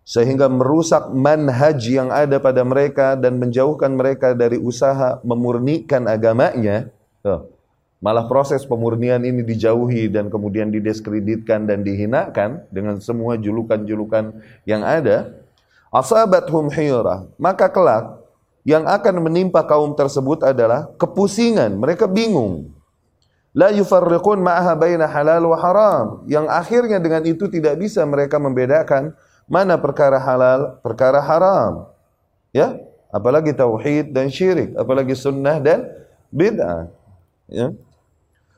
sehingga 0.08 0.48
merusak 0.48 1.12
manhaj 1.12 1.82
yang 1.84 2.08
ada 2.14 2.40
pada 2.40 2.64
mereka 2.64 3.20
dan 3.20 3.36
menjauhkan 3.42 3.92
mereka 3.92 4.32
dari 4.32 4.56
usaha 4.56 5.20
memurnikan 5.26 6.08
agamanya, 6.08 6.88
malah 7.98 8.30
proses 8.30 8.62
pemurnian 8.62 9.22
ini 9.26 9.42
dijauhi 9.42 10.10
dan 10.10 10.30
kemudian 10.30 10.70
didiskreditkan 10.70 11.66
dan 11.66 11.82
dihinakan 11.82 12.66
dengan 12.70 13.02
semua 13.02 13.36
julukan-julukan 13.42 14.38
yang 14.70 14.86
ada, 14.86 15.34
asabathum 15.90 16.70
hira, 16.70 17.26
maka 17.42 17.66
kelak 17.66 18.22
yang 18.68 18.86
akan 18.86 19.24
menimpa 19.24 19.66
kaum 19.66 19.98
tersebut 19.98 20.46
adalah 20.46 20.92
kepusingan, 21.00 21.74
mereka 21.80 22.06
bingung. 22.06 22.70
La 23.58 23.74
yufarriqun 23.74 24.38
ma'aha 24.38 24.78
baina 24.78 25.10
halal 25.10 25.50
wa 25.50 25.58
haram. 25.58 26.06
Yang 26.30 26.46
akhirnya 26.46 27.02
dengan 27.02 27.26
itu 27.26 27.50
tidak 27.50 27.82
bisa 27.82 28.06
mereka 28.06 28.38
membedakan 28.38 29.18
mana 29.50 29.82
perkara 29.82 30.22
halal 30.22 30.78
perkara 30.86 31.18
haram. 31.18 31.90
Ya? 32.54 32.78
Apalagi 33.10 33.58
tauhid 33.58 34.14
dan 34.14 34.30
syirik. 34.30 34.78
Apalagi 34.78 35.18
sunnah 35.18 35.58
dan 35.58 35.90
bid'ah. 36.30 36.94
Ya 37.50 37.74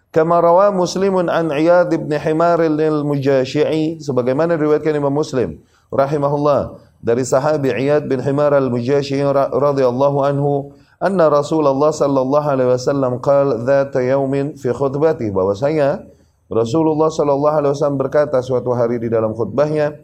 kama 0.10 0.42
rawa 0.42 0.74
muslimun 0.74 1.30
an 1.30 1.54
iyad 1.54 1.94
ibn 1.94 2.12
himar 2.16 2.62
al-mujashi'i 2.62 4.02
sebagaimana 4.02 4.58
riwayatkan 4.58 4.98
Imam 4.98 5.14
Muslim 5.14 5.62
rahimahullah 5.94 6.90
dari 7.00 7.24
sahabi 7.24 7.72
Iyad 7.72 8.12
bin 8.12 8.20
Himar 8.20 8.52
al-Mujashi'i 8.52 9.24
radhiyallahu 9.56 10.20
anhu 10.20 10.76
anna 11.00 11.32
Rasulullah 11.32 11.96
sallallahu 11.96 12.44
alaihi 12.44 12.70
wasallam 12.76 13.24
qala 13.24 13.56
dzata 13.64 14.04
yaumin 14.04 14.60
fi 14.60 14.76
khutbati 14.76 15.32
bahwasanya 15.32 16.04
Rasulullah 16.52 17.08
sallallahu 17.08 17.56
alaihi 17.56 17.72
wasallam 17.72 18.00
berkata 18.00 18.44
suatu 18.44 18.76
hari 18.76 19.00
di 19.00 19.08
dalam 19.08 19.32
khutbahnya 19.32 19.96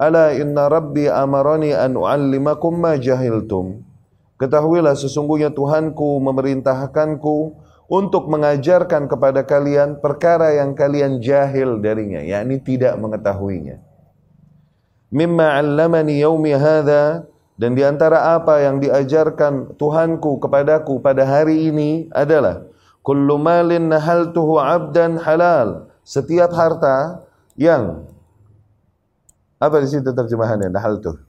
ala 0.00 0.34
inna 0.34 0.66
rabbi 0.66 1.06
amarani 1.06 1.76
an 1.76 1.94
uallimakum 1.94 2.72
ma 2.72 2.96
jahiltum. 2.98 3.84
Ketahuilah 4.40 4.96
sesungguhnya 4.96 5.52
Tuhanku 5.52 6.18
memerintahkanku 6.24 7.52
untuk 7.90 8.30
mengajarkan 8.30 9.10
kepada 9.10 9.42
kalian 9.42 9.98
perkara 9.98 10.54
yang 10.54 10.78
kalian 10.78 11.18
jahil 11.18 11.82
darinya 11.82 12.22
yakni 12.22 12.62
tidak 12.62 12.94
mengetahuinya 12.96 13.82
mimma 15.10 15.58
'allamani 15.58 16.22
yaumi 16.22 16.54
hadza 16.54 17.26
dan 17.60 17.76
di 17.76 17.84
antara 17.84 18.40
apa 18.40 18.64
yang 18.64 18.80
diajarkan 18.80 19.76
Tuhanku 19.76 20.40
kepadaku 20.40 20.96
pada 21.04 21.28
hari 21.28 21.68
ini 21.68 22.08
adalah 22.08 22.64
kullu 23.04 23.36
malin 23.36 23.92
nahaltuhu 23.92 24.56
'abdan 24.56 25.20
halal. 25.20 25.92
Setiap 26.00 26.56
harta 26.56 27.20
yang 27.60 28.08
apa 29.60 29.76
di 29.84 29.92
situ 29.92 30.08
terjemahannya 30.08 30.72
nahaltuh? 30.72 31.20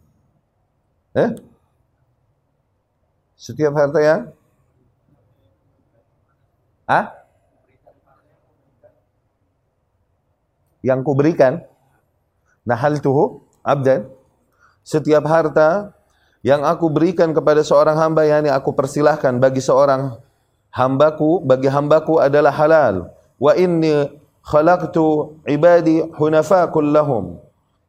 Eh? 1.20 1.36
Setiap 3.36 3.76
harta 3.76 4.00
yang 4.00 4.32
Ah? 6.92 7.16
Yang 10.84 11.00
kuberikan 11.08 11.64
nahaltuhu 12.68 13.48
'abdan. 13.64 14.12
Setiap 14.84 15.24
harta 15.24 15.96
yang 16.44 16.66
aku 16.66 16.90
berikan 16.92 17.32
kepada 17.32 17.62
seorang 17.64 17.96
hamba 17.96 18.28
yakni 18.28 18.50
aku 18.50 18.74
persilahkan 18.74 19.38
bagi 19.38 19.62
seorang 19.62 20.20
hambaku 20.74 21.40
bagi 21.46 21.70
hambaku 21.72 22.18
adalah 22.20 22.52
halal. 22.52 23.14
Wa 23.38 23.54
inni 23.56 24.10
khalaqtu 24.44 25.38
ibadi 25.48 26.02
hunafa 26.18 26.68
kullahum. 26.74 27.40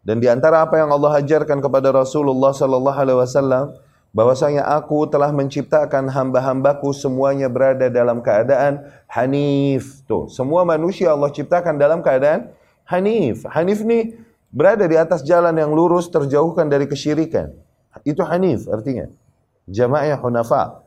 Dan 0.03 0.19
di 0.21 0.29
antara 0.29 0.67
apa 0.67 0.83
yang 0.83 0.91
Allah 0.93 1.23
ajarkan 1.23 1.62
kepada 1.62 1.95
Rasulullah 1.95 2.51
sallallahu 2.51 2.99
alaihi 2.99 3.19
wasallam 3.23 3.73
bahwasanya 4.12 4.68
aku 4.68 5.09
telah 5.09 5.33
menciptakan 5.33 6.09
hamba-hambaku 6.12 6.92
semuanya 6.92 7.48
berada 7.48 7.88
dalam 7.88 8.20
keadaan 8.20 8.85
hanif 9.09 10.05
tuh 10.05 10.29
semua 10.29 10.62
manusia 10.68 11.11
Allah 11.12 11.33
ciptakan 11.33 11.81
dalam 11.81 12.05
keadaan 12.05 12.53
hanif 12.85 13.48
hanif 13.48 13.81
ni 13.81 14.14
berada 14.53 14.85
di 14.85 15.01
atas 15.01 15.25
jalan 15.25 15.57
yang 15.57 15.72
lurus 15.72 16.12
terjauhkan 16.12 16.68
dari 16.68 16.85
kesyirikan 16.85 17.57
itu 18.01 18.25
hanif 18.25 18.64
artinya. 18.72 19.12
Jamaah 19.68 20.16
hunafa. 20.16 20.81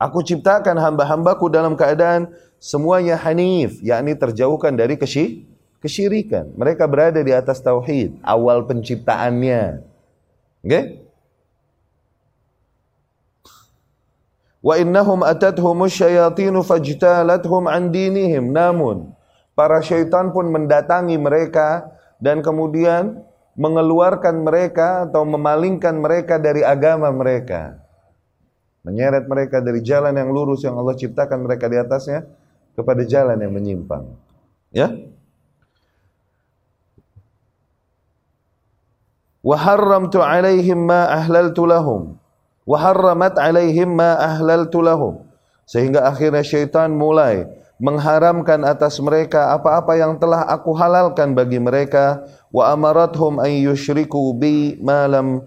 Aku 0.00 0.24
ciptakan 0.24 0.78
hamba-hambaku 0.80 1.52
dalam 1.52 1.76
keadaan 1.76 2.32
semuanya 2.56 3.20
hanif, 3.20 3.82
yakni 3.84 4.16
terjauhkan 4.16 4.72
dari 4.72 4.96
kesy 4.96 5.44
kesyirikan. 5.82 6.56
Mereka 6.56 6.88
berada 6.88 7.20
di 7.20 7.34
atas 7.34 7.60
tauhid, 7.60 8.16
awal 8.24 8.64
penciptaannya. 8.64 9.84
Okay? 10.64 10.99
Innahum 14.60 15.24
atathum 15.24 15.88
asyayatin 15.88 16.52
fajtalathum 16.60 17.64
an 17.64 17.88
dinihim. 17.88 18.52
Namun 18.52 19.16
para 19.56 19.80
syaitan 19.80 20.28
pun 20.36 20.52
mendatangi 20.52 21.16
mereka 21.16 21.88
dan 22.20 22.44
kemudian 22.44 23.24
mengeluarkan 23.56 24.44
mereka 24.44 25.08
atau 25.08 25.24
memalingkan 25.24 25.96
mereka 25.96 26.36
dari 26.36 26.60
agama 26.60 27.08
mereka. 27.08 27.80
Menyeret 28.84 29.28
mereka 29.28 29.60
dari 29.60 29.84
jalan 29.84 30.16
yang 30.16 30.32
lurus 30.32 30.64
yang 30.64 30.76
Allah 30.76 30.96
ciptakan 30.96 31.44
mereka 31.44 31.68
di 31.68 31.76
atasnya 31.76 32.24
kepada 32.76 33.04
jalan 33.04 33.36
yang 33.36 33.52
menyimpang. 33.52 34.08
Ya? 34.72 34.92
Harramtu 39.40 40.20
alaihim 40.20 40.84
ma 40.84 41.08
ahlaltu 41.08 41.64
lahum. 41.64 42.19
Wa 42.70 42.78
harramat 42.78 43.34
alaihim 43.34 43.98
ma 43.98 44.14
ahlaltu 44.14 44.78
lahum. 44.78 45.26
Sehingga 45.66 46.06
akhirnya 46.06 46.46
syaitan 46.46 46.94
mulai 46.94 47.50
mengharamkan 47.82 48.62
atas 48.62 49.02
mereka 49.02 49.50
apa-apa 49.50 49.98
yang 49.98 50.14
telah 50.22 50.46
aku 50.46 50.70
halalkan 50.78 51.34
bagi 51.34 51.58
mereka 51.58 52.22
wa 52.54 52.70
amarathum 52.70 53.42
an 53.42 53.50
yushriku 53.50 54.36
bi 54.38 54.78
ma 54.78 55.10
lam 55.10 55.42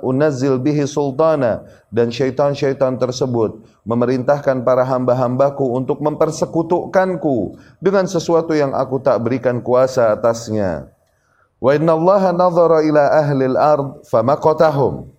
unazzil 0.00 0.62
bihi 0.62 0.86
sultana 0.86 1.66
dan 1.90 2.14
syaitan-syaitan 2.14 2.96
tersebut 3.02 3.66
memerintahkan 3.82 4.62
para 4.62 4.86
hamba-hambaku 4.86 5.74
untuk 5.74 5.98
mempersekutukanku 5.98 7.58
dengan 7.82 8.06
sesuatu 8.06 8.54
yang 8.54 8.70
aku 8.72 9.02
tak 9.02 9.18
berikan 9.26 9.58
kuasa 9.58 10.14
atasnya. 10.14 10.86
Wa 11.58 11.74
inna 11.74 11.98
Allah 11.98 12.30
nazara 12.30 12.86
ila 12.86 13.02
ahli 13.10 13.44
al-ard 13.50 14.06
famaqatahum. 14.06 15.10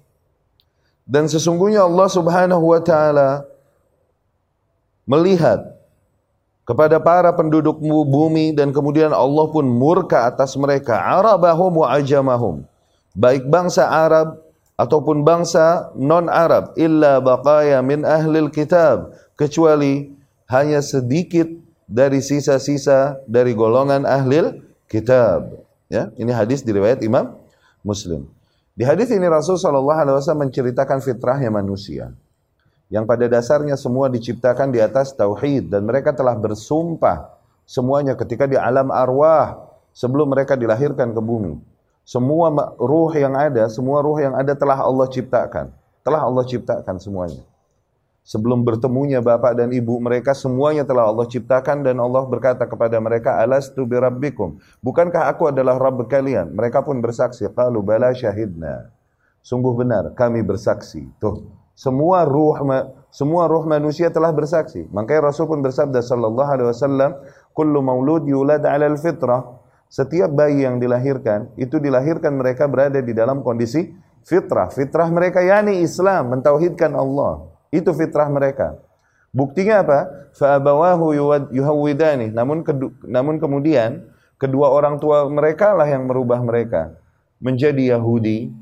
Dan 1.04 1.28
sesungguhnya 1.28 1.84
Allah 1.84 2.08
Subhanahu 2.08 2.72
wa 2.72 2.80
taala 2.80 3.44
melihat 5.04 5.60
kepada 6.64 6.96
para 7.04 7.36
penduduk 7.36 7.76
bumi 7.84 8.56
dan 8.56 8.72
kemudian 8.72 9.12
Allah 9.12 9.52
pun 9.52 9.68
murka 9.68 10.32
atas 10.32 10.56
mereka. 10.56 10.96
Arabahum 10.96 11.84
wa 11.84 11.92
ajamahum. 11.92 12.64
Baik 13.14 13.46
bangsa 13.52 13.84
Arab 13.92 14.40
ataupun 14.80 15.28
bangsa 15.28 15.92
non 16.00 16.32
Arab 16.32 16.72
illa 16.80 17.20
baqaya 17.20 17.84
min 17.84 18.08
ahlil 18.08 18.48
kitab 18.48 19.12
kecuali 19.36 20.16
hanya 20.48 20.80
sedikit 20.80 21.52
dari 21.86 22.24
sisa-sisa 22.24 23.20
dari 23.28 23.52
golongan 23.52 24.08
ahlil 24.08 24.64
kitab. 24.88 25.52
Ya 25.92 26.16
ini 26.16 26.32
hadis 26.32 26.64
diriwayat 26.64 27.04
Imam 27.04 27.36
Muslim 27.84 28.32
di 28.74 28.84
hadis 28.86 29.10
ini 29.14 29.26
Rasul 29.30 29.58
sallallahu 29.58 30.00
alaihi 30.02 30.16
wasallam 30.18 30.50
menceritakan 30.50 31.00
fitrahnya 31.02 31.54
manusia 31.54 32.14
yang 32.94 33.10
pada 33.10 33.26
dasarnya 33.26 33.74
semua 33.74 34.06
diciptakan 34.10 34.70
di 34.70 34.78
atas 34.78 35.18
tauhid 35.18 35.74
dan 35.74 35.86
mereka 35.86 36.14
telah 36.14 36.38
bersumpah 36.38 37.34
semuanya 37.66 38.14
ketika 38.14 38.46
di 38.46 38.54
alam 38.54 38.94
arwah 38.94 39.74
sebelum 39.96 40.34
mereka 40.34 40.58
dilahirkan 40.58 41.14
ke 41.14 41.22
bumi. 41.22 41.58
Semua 42.04 42.52
ruh 42.76 43.14
yang 43.16 43.32
ada, 43.34 43.72
semua 43.72 44.04
ruh 44.04 44.20
yang 44.20 44.36
ada 44.36 44.52
telah 44.54 44.84
Allah 44.84 45.08
ciptakan. 45.08 45.72
Telah 46.04 46.22
Allah 46.28 46.44
ciptakan 46.44 47.00
semuanya. 47.00 47.42
Sebelum 48.24 48.64
bertemunya 48.64 49.20
bapak 49.20 49.60
dan 49.60 49.70
ibu 49.76 50.00
mereka 50.00 50.32
semuanya 50.32 50.88
telah 50.88 51.12
Allah 51.12 51.28
ciptakan 51.28 51.84
dan 51.84 52.00
Allah 52.00 52.24
berkata 52.24 52.64
kepada 52.64 52.96
mereka 53.04 53.38
alastu 53.44 53.84
birabbikum 53.84 54.58
bukankah 54.80 55.28
aku 55.28 55.52
adalah 55.52 55.76
rabb 55.76 56.08
kalian? 56.08 56.56
Mereka 56.56 56.88
pun 56.88 57.04
bersaksi 57.04 57.46
qalu 57.52 57.84
bala 57.84 58.16
syahidna. 58.16 58.90
Sungguh 59.44 59.76
benar 59.76 60.16
kami 60.16 60.40
bersaksi. 60.40 61.04
Tuh 61.20 61.44
semua 61.76 62.24
ruh 62.24 62.56
semua 63.12 63.44
ruh 63.52 63.68
manusia 63.68 64.08
telah 64.08 64.32
bersaksi. 64.32 64.88
Makanya 64.90 65.30
Rasul 65.30 65.52
pun 65.52 65.60
bersabda 65.60 66.00
sallallahu 66.00 66.50
alaihi 66.50 66.70
wasallam 66.72 67.12
kullu 67.52 67.84
maulud 67.84 68.24
yulad 68.24 68.64
'ala 68.64 68.88
al-fitrah. 68.88 69.60
Setiap 69.92 70.34
bayi 70.34 70.66
yang 70.66 70.82
dilahirkan 70.82 71.54
itu 71.54 71.78
dilahirkan 71.78 72.34
mereka 72.34 72.66
berada 72.66 72.98
di 72.98 73.14
dalam 73.14 73.46
kondisi 73.46 73.94
fitrah. 74.26 74.74
Fitrah 74.74 75.06
mereka 75.14 75.46
yakni 75.46 75.86
Islam 75.86 76.34
mentauhidkan 76.34 76.98
Allah 76.98 77.53
itu 77.74 77.90
fitrah 77.98 78.30
mereka. 78.30 78.78
Buktinya 79.34 79.82
apa? 79.82 80.30
Fa'abawahu 80.38 81.18
yuhawwidani. 81.50 82.30
Namun 82.30 82.62
namun 83.10 83.42
kemudian 83.42 84.06
kedua 84.38 84.70
orang 84.70 85.02
tua 85.02 85.26
mereka 85.26 85.74
lah 85.74 85.90
yang 85.90 86.06
merubah 86.06 86.38
mereka 86.46 86.94
menjadi 87.42 87.98
Yahudi 87.98 88.54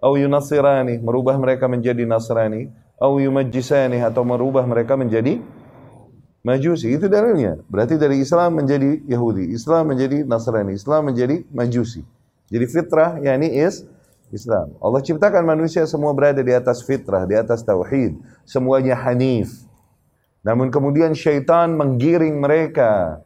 atau 0.00 0.16
Yunasirani, 0.16 0.96
merubah 1.04 1.36
mereka 1.36 1.68
menjadi 1.68 2.08
Nasrani, 2.08 2.72
atau 2.96 3.20
Yumajjisani 3.20 4.00
atau 4.00 4.24
merubah 4.24 4.64
mereka 4.64 4.96
menjadi 4.96 5.38
Majusi. 6.38 6.94
Itu 6.94 7.10
dalilnya. 7.10 7.60
Berarti 7.68 8.00
dari 8.00 8.22
Islam 8.24 8.62
menjadi 8.62 9.04
Yahudi, 9.04 9.52
Islam 9.52 9.92
menjadi 9.92 10.24
Nasrani, 10.24 10.72
Islam 10.72 11.12
menjadi 11.12 11.44
Majusi. 11.52 12.00
Jadi 12.48 12.64
fitrah 12.64 13.20
yakni 13.20 13.52
is 13.52 13.84
Islam. 14.32 14.76
Allah 14.80 15.00
ciptakan 15.00 15.44
manusia 15.44 15.84
semua 15.84 16.12
berada 16.12 16.40
di 16.40 16.52
atas 16.52 16.84
fitrah, 16.84 17.24
di 17.24 17.36
atas 17.36 17.64
tauhid, 17.64 18.16
semuanya 18.44 18.96
hanif. 18.96 19.52
Namun 20.44 20.72
kemudian 20.72 21.12
syaitan 21.12 21.74
menggiring 21.76 22.40
mereka, 22.40 23.20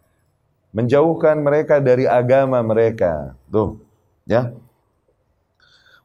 menjauhkan 0.75 1.39
mereka 1.39 1.79
dari 1.79 2.09
agama 2.09 2.59
mereka. 2.65 3.37
Tuh, 3.47 3.79
ya. 4.27 4.51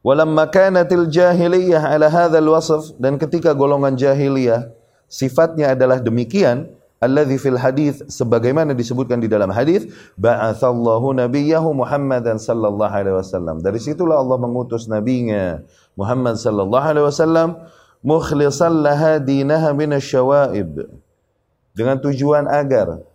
Walamma 0.06 0.48
kanatil 0.48 1.10
jahiliyah 1.10 1.84
ala 1.84 2.08
hadzal 2.08 2.48
wasf 2.54 2.96
dan 3.02 3.18
ketika 3.20 3.52
golongan 3.52 3.98
jahiliyah 3.98 4.70
sifatnya 5.10 5.74
adalah 5.74 5.98
demikian, 5.98 6.77
alladhi 6.98 7.38
fil 7.38 7.58
hadis 7.58 8.02
sebagaimana 8.10 8.74
disebutkan 8.74 9.22
di 9.22 9.30
dalam 9.30 9.54
hadis 9.54 9.86
ba'atsallahu 10.18 11.14
nabiyahu 11.18 11.74
Muhammadan 11.74 12.42
sallallahu 12.42 12.90
alaihi 12.90 13.18
wasallam. 13.18 13.62
Dari 13.62 13.78
situlah 13.78 14.18
Allah 14.22 14.38
mengutus 14.42 14.90
nabinya 14.90 15.62
Muhammad 15.94 16.38
sallallahu 16.42 16.86
alaihi 16.86 17.06
wasallam 17.06 17.50
mukhlishan 18.02 18.82
laha 18.82 19.22
dinaha 19.22 19.74
minasyawaib 19.74 20.90
dengan 21.78 21.98
tujuan 22.02 22.50
agar 22.50 23.06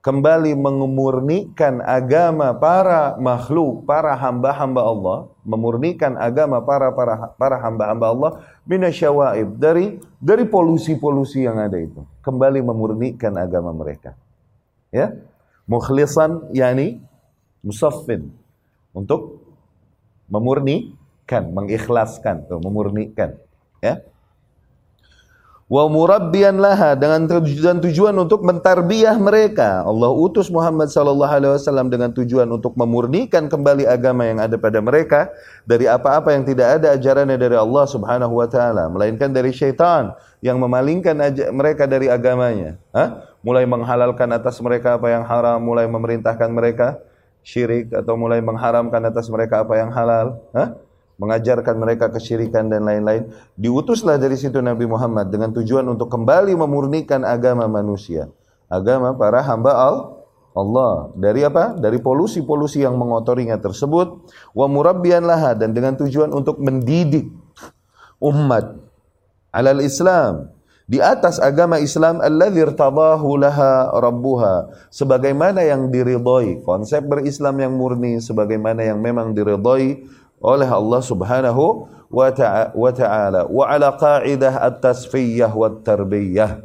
kembali 0.00 0.56
memurnikan 0.56 1.84
agama 1.84 2.56
para 2.56 3.16
makhluk, 3.20 3.84
para 3.84 4.16
hamba-hamba 4.16 4.80
Allah, 4.80 5.18
memurnikan 5.44 6.16
agama 6.16 6.60
para 6.64 6.88
para 6.92 7.32
para 7.36 7.56
hamba-hamba 7.60 8.06
Allah 8.08 8.30
minasyawaib 8.64 9.60
dari 9.60 10.00
dari 10.20 10.44
polusi-polusi 10.48 11.44
yang 11.44 11.60
ada 11.60 11.76
itu. 11.76 12.00
Kembali 12.24 12.64
memurnikan 12.64 13.36
agama 13.36 13.72
mereka. 13.76 14.16
Ya. 14.88 15.14
Mukhlisan 15.70 16.50
yani 16.50 16.98
musaffin 17.62 18.34
untuk 18.90 19.38
memurnikan, 20.26 21.54
mengikhlaskan, 21.54 22.42
memurnikan, 22.58 23.38
ya 23.78 24.02
wa 25.70 25.86
murabbiyan 25.86 26.58
laha 26.58 26.98
dengan 26.98 27.30
tujuan 27.30 27.78
tujuan 27.78 28.10
untuk 28.18 28.42
mentarbiah 28.42 29.14
mereka. 29.14 29.86
Allah 29.86 30.10
utus 30.10 30.50
Muhammad 30.50 30.90
sallallahu 30.90 31.30
alaihi 31.30 31.54
wasallam 31.54 31.86
dengan 31.86 32.10
tujuan 32.10 32.50
untuk 32.50 32.74
memurnikan 32.74 33.46
kembali 33.46 33.86
agama 33.86 34.26
yang 34.26 34.42
ada 34.42 34.58
pada 34.58 34.82
mereka 34.82 35.30
dari 35.62 35.86
apa-apa 35.86 36.34
yang 36.34 36.42
tidak 36.42 36.82
ada 36.82 36.98
ajarannya 36.98 37.38
dari 37.38 37.54
Allah 37.54 37.86
Subhanahu 37.86 38.34
wa 38.34 38.50
taala, 38.50 38.90
melainkan 38.90 39.30
dari 39.30 39.54
syaitan 39.54 40.10
yang 40.42 40.58
memalingkan 40.58 41.14
mereka 41.54 41.86
dari 41.86 42.10
agamanya. 42.10 42.74
Ha? 42.90 43.30
Mulai 43.46 43.62
menghalalkan 43.62 44.26
atas 44.34 44.58
mereka 44.58 44.98
apa 44.98 45.06
yang 45.06 45.22
haram, 45.22 45.62
mulai 45.62 45.86
memerintahkan 45.86 46.50
mereka 46.50 46.98
syirik 47.46 47.94
atau 47.94 48.18
mulai 48.18 48.42
mengharamkan 48.42 49.00
atas 49.06 49.30
mereka 49.30 49.62
apa 49.62 49.78
yang 49.78 49.94
halal. 49.94 50.34
Ha? 50.50 50.74
Mengajarkan 51.20 51.76
mereka 51.76 52.08
kesyirikan 52.08 52.72
dan 52.72 52.88
lain-lain. 52.88 53.28
Diutuslah 53.60 54.16
dari 54.16 54.40
situ 54.40 54.58
Nabi 54.64 54.88
Muhammad 54.88 55.28
dengan 55.28 55.52
tujuan 55.52 55.84
untuk 55.84 56.08
kembali 56.08 56.56
memurnikan 56.56 57.22
agama 57.28 57.68
manusia. 57.68 58.32
Agama 58.72 59.12
para 59.12 59.44
hamba 59.44 59.76
Allah. 60.56 61.12
Dari 61.14 61.44
apa? 61.44 61.76
Dari 61.76 62.00
polusi-polusi 62.00 62.80
yang 62.80 62.96
mengotorinya 62.96 63.60
tersebut. 63.60 64.24
Wa 64.56 64.64
murabbian 64.64 65.28
laha 65.28 65.52
dan 65.52 65.76
dengan 65.76 66.00
tujuan 66.00 66.32
untuk 66.32 66.56
mendidik 66.56 67.28
umat 68.20 68.80
alal 69.52 69.80
Islam 69.84 70.52
di 70.90 70.98
atas 70.98 71.38
agama 71.38 71.78
Islam 71.78 72.18
alladzi 72.18 72.66
irtadahu 72.66 73.38
laha 73.38 73.94
rabbuha 73.94 74.74
sebagaimana 74.90 75.62
yang 75.62 75.86
diridhoi 75.86 76.66
konsep 76.66 77.06
berislam 77.06 77.62
yang 77.62 77.78
murni 77.78 78.18
sebagaimana 78.18 78.82
yang 78.82 78.98
memang 78.98 79.30
diridhoi 79.30 80.02
oleh 80.40 80.66
Allah 80.66 81.00
Subhanahu 81.04 81.86
wa 82.10 82.28
taala 82.90 83.46
wa 83.46 83.64
ala 83.68 83.94
qaidah 83.94 84.66
at-tasfiyah 84.66 85.52
wa 85.52 85.68
tarbiyah. 85.70 86.64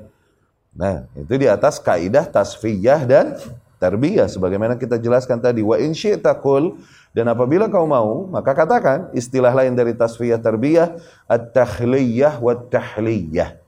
Nah, 0.75 1.07
itu 1.15 1.35
di 1.39 1.47
atas 1.47 1.79
kaidah 1.79 2.27
tasfiyah 2.27 3.03
dan 3.07 3.39
tarbiyah 3.77 4.27
sebagaimana 4.27 4.75
kita 4.79 4.99
jelaskan 4.99 5.39
tadi 5.39 5.61
wa 5.61 5.75
in 5.79 5.91
syi'ta 5.91 6.35
qul 6.39 6.79
dan 7.15 7.31
apabila 7.31 7.71
kau 7.71 7.87
mau 7.87 8.27
maka 8.27 8.51
katakan 8.51 9.11
istilah 9.15 9.51
lain 9.55 9.71
dari 9.71 9.95
tasfiyah 9.95 10.39
tarbiyah 10.39 10.99
at-takhliyah 11.29 12.39
wa 12.39 12.53
tahliyah. 12.55 13.59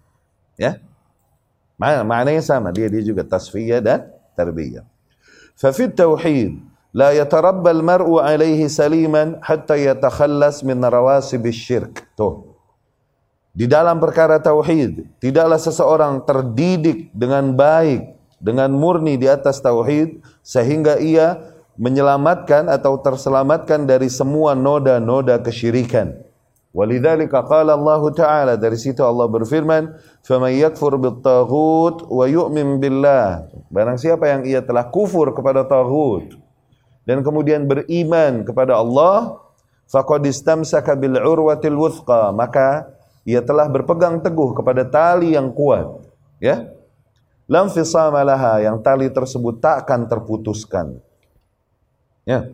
Ya. 0.58 0.82
Maknanya 1.78 2.42
sama, 2.42 2.74
dia 2.74 2.90
dia 2.90 3.06
juga 3.06 3.22
tasfiyah 3.22 3.80
dan 3.80 4.10
tarbiyah. 4.34 4.82
Fa 5.54 5.70
fi 5.70 5.86
tauhid 5.86 6.58
la 6.98 7.14
yatarabba 7.14 7.70
al-mar'u 7.70 8.18
alaihi 8.18 8.66
saliman 8.66 9.38
hatta 9.46 9.78
yatakhallas 9.78 10.66
min 10.66 10.82
rawasib 10.82 11.46
syirk. 11.54 12.10
Tuh. 12.18 12.58
Di 13.54 13.70
dalam 13.70 14.02
perkara 14.02 14.42
tauhid, 14.42 15.06
tidaklah 15.22 15.62
seseorang 15.62 16.26
terdidik 16.26 17.14
dengan 17.14 17.54
baik, 17.54 18.18
dengan 18.42 18.74
murni 18.74 19.14
di 19.14 19.30
atas 19.30 19.62
tauhid 19.62 20.26
sehingga 20.42 20.98
ia 20.98 21.38
menyelamatkan 21.78 22.66
atau 22.66 22.98
terselamatkan 22.98 23.86
dari 23.86 24.10
semua 24.10 24.58
noda-noda 24.58 25.38
kesyirikan. 25.38 26.18
Walidzalika 26.74 27.46
qala 27.46 27.74
Allah 27.74 28.02
Ta'ala 28.14 28.54
dari 28.58 28.78
situ 28.78 29.02
Allah 29.02 29.26
berfirman, 29.26 29.98
"Faman 30.22 30.54
yakfur 30.54 30.98
bit-taghut 31.02 32.06
wa 32.10 32.26
yu'min 32.30 32.78
billah." 32.78 33.50
Barang 33.74 33.98
siapa 33.98 34.30
yang 34.30 34.46
ia 34.46 34.62
telah 34.62 34.86
kufur 34.90 35.34
kepada 35.34 35.66
taghut 35.66 36.47
dan 37.08 37.24
kemudian 37.24 37.64
beriman 37.64 38.44
kepada 38.44 38.76
Allah 38.76 39.40
faqad 39.88 40.28
istamsaka 40.28 40.92
bil 41.00 41.16
urwatil 41.16 41.80
wuthqa. 41.80 42.36
Maka 42.36 42.92
ia 43.24 43.40
telah 43.40 43.72
berpegang 43.72 44.20
teguh 44.20 44.52
kepada 44.52 44.84
tali 44.84 45.32
yang 45.40 45.56
kuat 45.56 46.04
ya. 46.44 46.68
Lam 47.48 47.72
fisama 47.72 48.28
laha 48.28 48.60
yang 48.60 48.84
tali 48.84 49.08
tersebut 49.08 49.64
tak 49.64 49.88
akan 49.88 50.12
terputuskan 50.12 51.00
ya. 52.28 52.52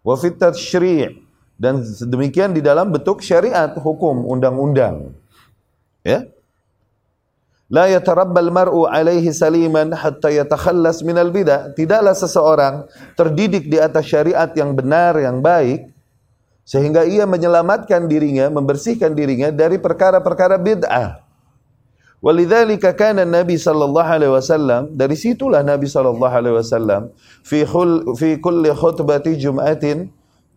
Wa 0.00 0.16
fit 0.16 0.40
tashri' 0.40 1.12
dan 1.60 1.84
demikian 1.84 2.56
di 2.56 2.64
dalam 2.64 2.88
bentuk 2.88 3.20
syariat 3.20 3.76
hukum 3.76 4.24
undang-undang 4.24 5.12
ya 6.00 6.24
La 7.66 7.90
yatarabbal 7.90 8.54
mar'u 8.54 8.86
alaihi 8.86 9.34
saliman 9.34 9.90
hatta 9.90 10.30
yatakhallas 10.30 11.02
minal 11.02 11.34
bidah. 11.34 11.74
Tidaklah 11.74 12.14
seseorang 12.14 12.74
terdidik 13.18 13.66
di 13.66 13.82
atas 13.82 14.06
syariat 14.06 14.46
yang 14.54 14.70
benar, 14.70 15.18
yang 15.18 15.42
baik, 15.42 15.90
sehingga 16.62 17.02
ia 17.02 17.26
menyelamatkan 17.26 18.06
dirinya, 18.06 18.46
membersihkan 18.50 19.14
dirinya 19.14 19.50
dari 19.50 19.82
perkara-perkara 19.82 20.58
bid'ah. 20.62 21.26
Walidzalika 22.22 22.90
kana 22.96 23.22
Nabi 23.22 23.54
sallallahu 23.54 24.08
alaihi 24.08 24.32
wasallam 24.34 24.90
dari 24.94 25.14
situlah 25.14 25.62
Nabi 25.62 25.86
sallallahu 25.86 26.32
alaihi 26.32 26.56
wasallam 26.58 27.14
fi 27.46 27.62
khul, 27.62 28.16
fi 28.18 28.40
kulli 28.40 28.72
khutbati 28.74 29.36
jum'atin 29.38 30.10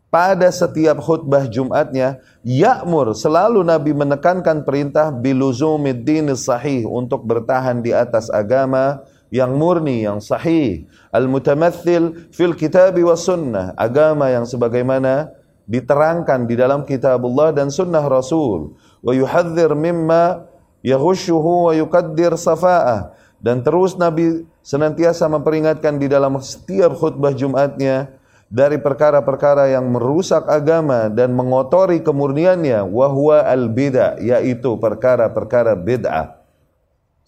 pada 0.10 0.50
setiap 0.50 0.98
khutbah 1.02 1.46
Jumatnya 1.46 2.18
ya'mur 2.42 3.14
selalu 3.14 3.62
Nabi 3.62 3.94
menekankan 3.94 4.66
perintah 4.66 5.14
biluzumiddin 5.14 6.34
sahih 6.34 6.90
untuk 6.90 7.26
bertahan 7.26 7.82
di 7.86 7.94
atas 7.94 8.30
agama 8.34 9.06
yang 9.30 9.54
murni 9.54 10.06
yang 10.06 10.18
sahih. 10.18 10.90
Al-mutamathil 11.14 12.30
fil 12.34 12.58
kitab 12.58 12.98
wa 12.98 13.14
sunnah 13.14 13.78
agama 13.78 14.34
yang 14.34 14.46
sebagaimana 14.50 15.30
diterangkan 15.70 16.50
di 16.50 16.58
dalam 16.58 16.82
kitab 16.82 17.22
Allah 17.22 17.54
dan 17.54 17.70
sunnah 17.70 18.02
Rasul. 18.10 18.74
Wa 19.06 19.14
yuhadzir 19.14 19.78
mimma 19.78 20.50
yahushuhu 20.82 21.70
wa 21.70 21.74
yukaddir 21.78 22.34
safa'ah. 22.34 23.14
Dan 23.40 23.64
terus 23.64 23.96
Nabi 23.96 24.44
senantiasa 24.66 25.30
memperingatkan 25.32 25.96
di 25.96 26.12
dalam 26.12 26.36
setiap 26.44 26.98
khutbah 26.98 27.32
Jumatnya 27.32 28.19
dari 28.50 28.82
perkara-perkara 28.82 29.70
yang 29.70 29.86
merusak 29.94 30.50
agama 30.50 31.06
dan 31.08 31.38
mengotori 31.38 32.02
kemurniannya 32.02 32.82
wahwa 32.90 33.46
al 33.46 33.70
bid'ah 33.70 34.18
yaitu 34.18 34.74
perkara-perkara 34.82 35.78
bid'ah. 35.78 36.42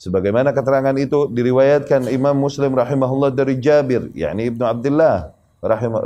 Sebagaimana 0.02 0.50
keterangan 0.50 0.98
itu 0.98 1.30
diriwayatkan 1.30 2.10
Imam 2.10 2.34
Muslim 2.34 2.74
rahimahullah 2.74 3.38
dari 3.38 3.62
Jabir 3.62 4.10
yakni 4.18 4.50
Ibnu 4.50 4.66
Abdullah 4.66 5.30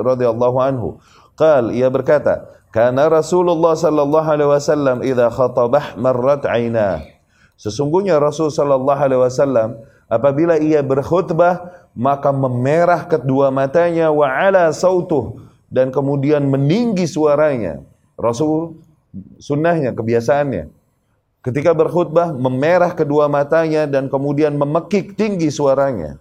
radhiyallahu 0.04 0.58
anhu. 0.60 0.99
Qal 1.39 1.71
ia 1.71 1.88
berkata 1.88 2.51
kana 2.75 3.08
Rasulullah 3.08 3.71
sallallahu 3.71 4.28
alaihi 4.28 4.51
wasallam 4.51 4.99
idza 4.99 5.32
khatabah 5.32 5.95
marrat 5.95 6.43
aina 6.43 7.08
sesungguhnya 7.56 8.19
Rasul 8.19 8.51
sallallahu 8.51 8.99
alaihi 8.99 9.21
wasallam 9.23 9.80
apabila 10.12 10.58
ia 10.62 10.82
berkhutbah 10.86 11.86
maka 11.96 12.30
memerah 12.36 13.08
kedua 13.08 13.50
matanya 13.50 14.12
wa 14.12 14.28
ala 14.28 14.70
sautuh 14.76 15.39
dan 15.72 15.89
kemudian 15.89 16.44
meninggi 16.46 17.08
suaranya. 17.08 17.82
Rasul 18.20 18.80
sunnahnya 19.39 19.96
kebiasaannya. 19.96 20.72
Ketika 21.39 21.72
berkhutbah 21.78 22.34
memerah 22.36 22.91
kedua 22.91 23.30
matanya 23.30 23.86
dan 23.86 24.10
kemudian 24.12 24.58
memekik 24.58 25.15
tinggi 25.15 25.48
suaranya. 25.54 26.18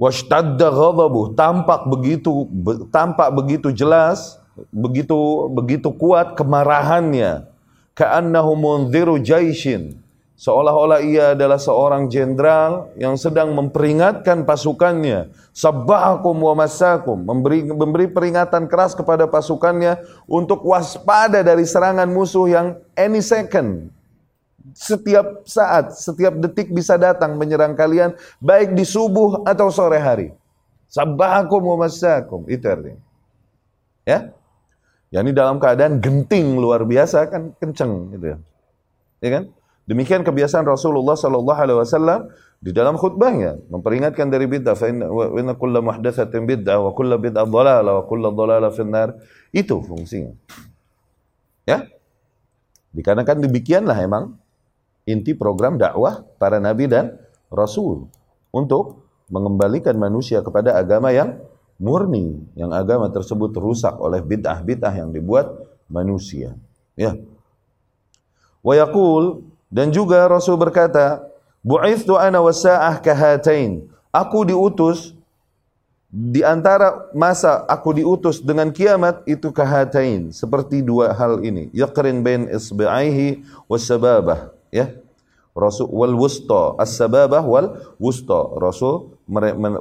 Washtadda 0.00 0.72
ghadabuh 0.72 1.36
tampak 1.36 1.84
begitu 1.84 2.48
tampak 2.88 3.28
begitu 3.36 3.68
jelas 3.68 4.40
begitu 4.72 5.46
begitu 5.52 5.92
kuat 5.92 6.34
kemarahannya. 6.40 7.46
Ka'annahu 7.92 8.56
munziru 8.56 9.20
jaishin 9.20 10.00
seolah-olah 10.40 11.04
ia 11.04 11.36
adalah 11.36 11.60
seorang 11.60 12.08
jenderal 12.08 12.88
yang 12.96 13.20
sedang 13.20 13.52
memperingatkan 13.52 14.48
pasukannya. 14.48 15.28
Sabbahakum 15.52 16.32
wa 16.32 16.64
masakum 16.64 17.20
memberi 17.20 17.68
memberi 17.68 18.08
peringatan 18.08 18.64
keras 18.64 18.96
kepada 18.96 19.28
pasukannya 19.28 20.00
untuk 20.24 20.64
waspada 20.64 21.44
dari 21.44 21.68
serangan 21.68 22.08
musuh 22.08 22.48
yang 22.48 22.66
any 22.96 23.20
second 23.20 23.92
setiap 24.72 25.44
saat 25.44 25.92
setiap 25.92 26.32
detik 26.40 26.72
bisa 26.72 26.96
datang 26.96 27.36
menyerang 27.36 27.76
kalian 27.76 28.16
baik 28.40 28.72
di 28.72 28.88
subuh 28.88 29.44
atau 29.44 29.68
sore 29.68 30.00
hari. 30.00 30.32
Sabbahakum 30.88 31.60
wa 31.68 31.84
masakum 31.84 32.48
itu 32.48 32.64
artinya. 32.64 32.98
Ya? 34.08 34.32
Yakni 35.12 35.36
dalam 35.36 35.60
keadaan 35.60 36.00
genting 36.00 36.56
luar 36.56 36.86
biasa 36.88 37.28
kan 37.28 37.52
kenceng 37.60 38.14
gitu 38.16 38.26
ya. 38.34 38.38
Ya 39.20 39.28
kan 39.36 39.44
Demikian 39.90 40.22
kebiasaan 40.22 40.62
Rasulullah 40.70 41.18
sallallahu 41.18 41.58
alaihi 41.58 41.78
wasallam 41.82 42.30
di 42.62 42.70
dalam 42.70 42.94
khutbahnya 42.94 43.58
memperingatkan 43.74 44.30
dari 44.30 44.46
bid'ah 44.46 44.78
fa 44.78 44.86
inna 44.86 45.58
kullu 45.58 45.82
muhdatsatin 45.82 46.46
bid'ah 46.46 46.78
wa 46.78 46.94
kullu 46.94 47.18
bid'ah 47.18 47.42
dhalalah 47.42 47.98
wa 47.98 48.04
kullu 48.06 48.30
dhalalah 48.30 48.70
finnar. 48.70 49.18
Itu 49.50 49.82
fungsinya. 49.82 50.30
Ya? 51.66 51.90
Dikarenakan 52.94 53.42
demikianlah 53.42 53.98
emang 53.98 54.38
inti 55.10 55.34
program 55.34 55.74
dakwah 55.74 56.22
para 56.38 56.62
nabi 56.62 56.86
dan 56.86 57.18
rasul 57.50 58.06
untuk 58.54 59.10
mengembalikan 59.26 59.98
manusia 59.98 60.38
kepada 60.38 60.78
agama 60.78 61.10
yang 61.10 61.34
murni, 61.82 62.38
yang 62.54 62.70
agama 62.70 63.10
tersebut 63.10 63.50
rusak 63.58 63.98
oleh 63.98 64.22
bid'ah-bid'ah 64.22 64.94
yang 65.02 65.10
dibuat 65.10 65.50
manusia. 65.90 66.54
Ya. 66.94 67.18
Wa 68.62 68.78
yaqul 68.78 69.49
dan 69.70 69.94
juga 69.94 70.26
Rasul 70.26 70.58
berkata, 70.58 71.30
Bu'ithtu 71.62 72.18
ana 72.18 72.42
wasa'ah 72.42 72.98
kahatain. 72.98 73.86
Aku 74.10 74.42
diutus 74.42 75.14
di 76.10 76.42
antara 76.42 77.06
masa 77.14 77.62
aku 77.70 77.94
diutus 77.94 78.42
dengan 78.42 78.74
kiamat 78.74 79.22
itu 79.30 79.54
kahatain 79.54 80.34
seperti 80.34 80.82
dua 80.82 81.14
hal 81.14 81.38
ini. 81.46 81.70
Yaqrin 81.70 82.26
bain 82.26 82.50
isbi'aihi 82.50 83.46
wasababah 83.70 84.50
ya. 84.74 84.90
Rasul 85.54 85.86
wal 85.92 86.16
wusta 86.18 86.74
as-sababah 86.82 87.44
wal 87.46 87.78
wusta. 88.02 88.56
Rasul 88.58 89.14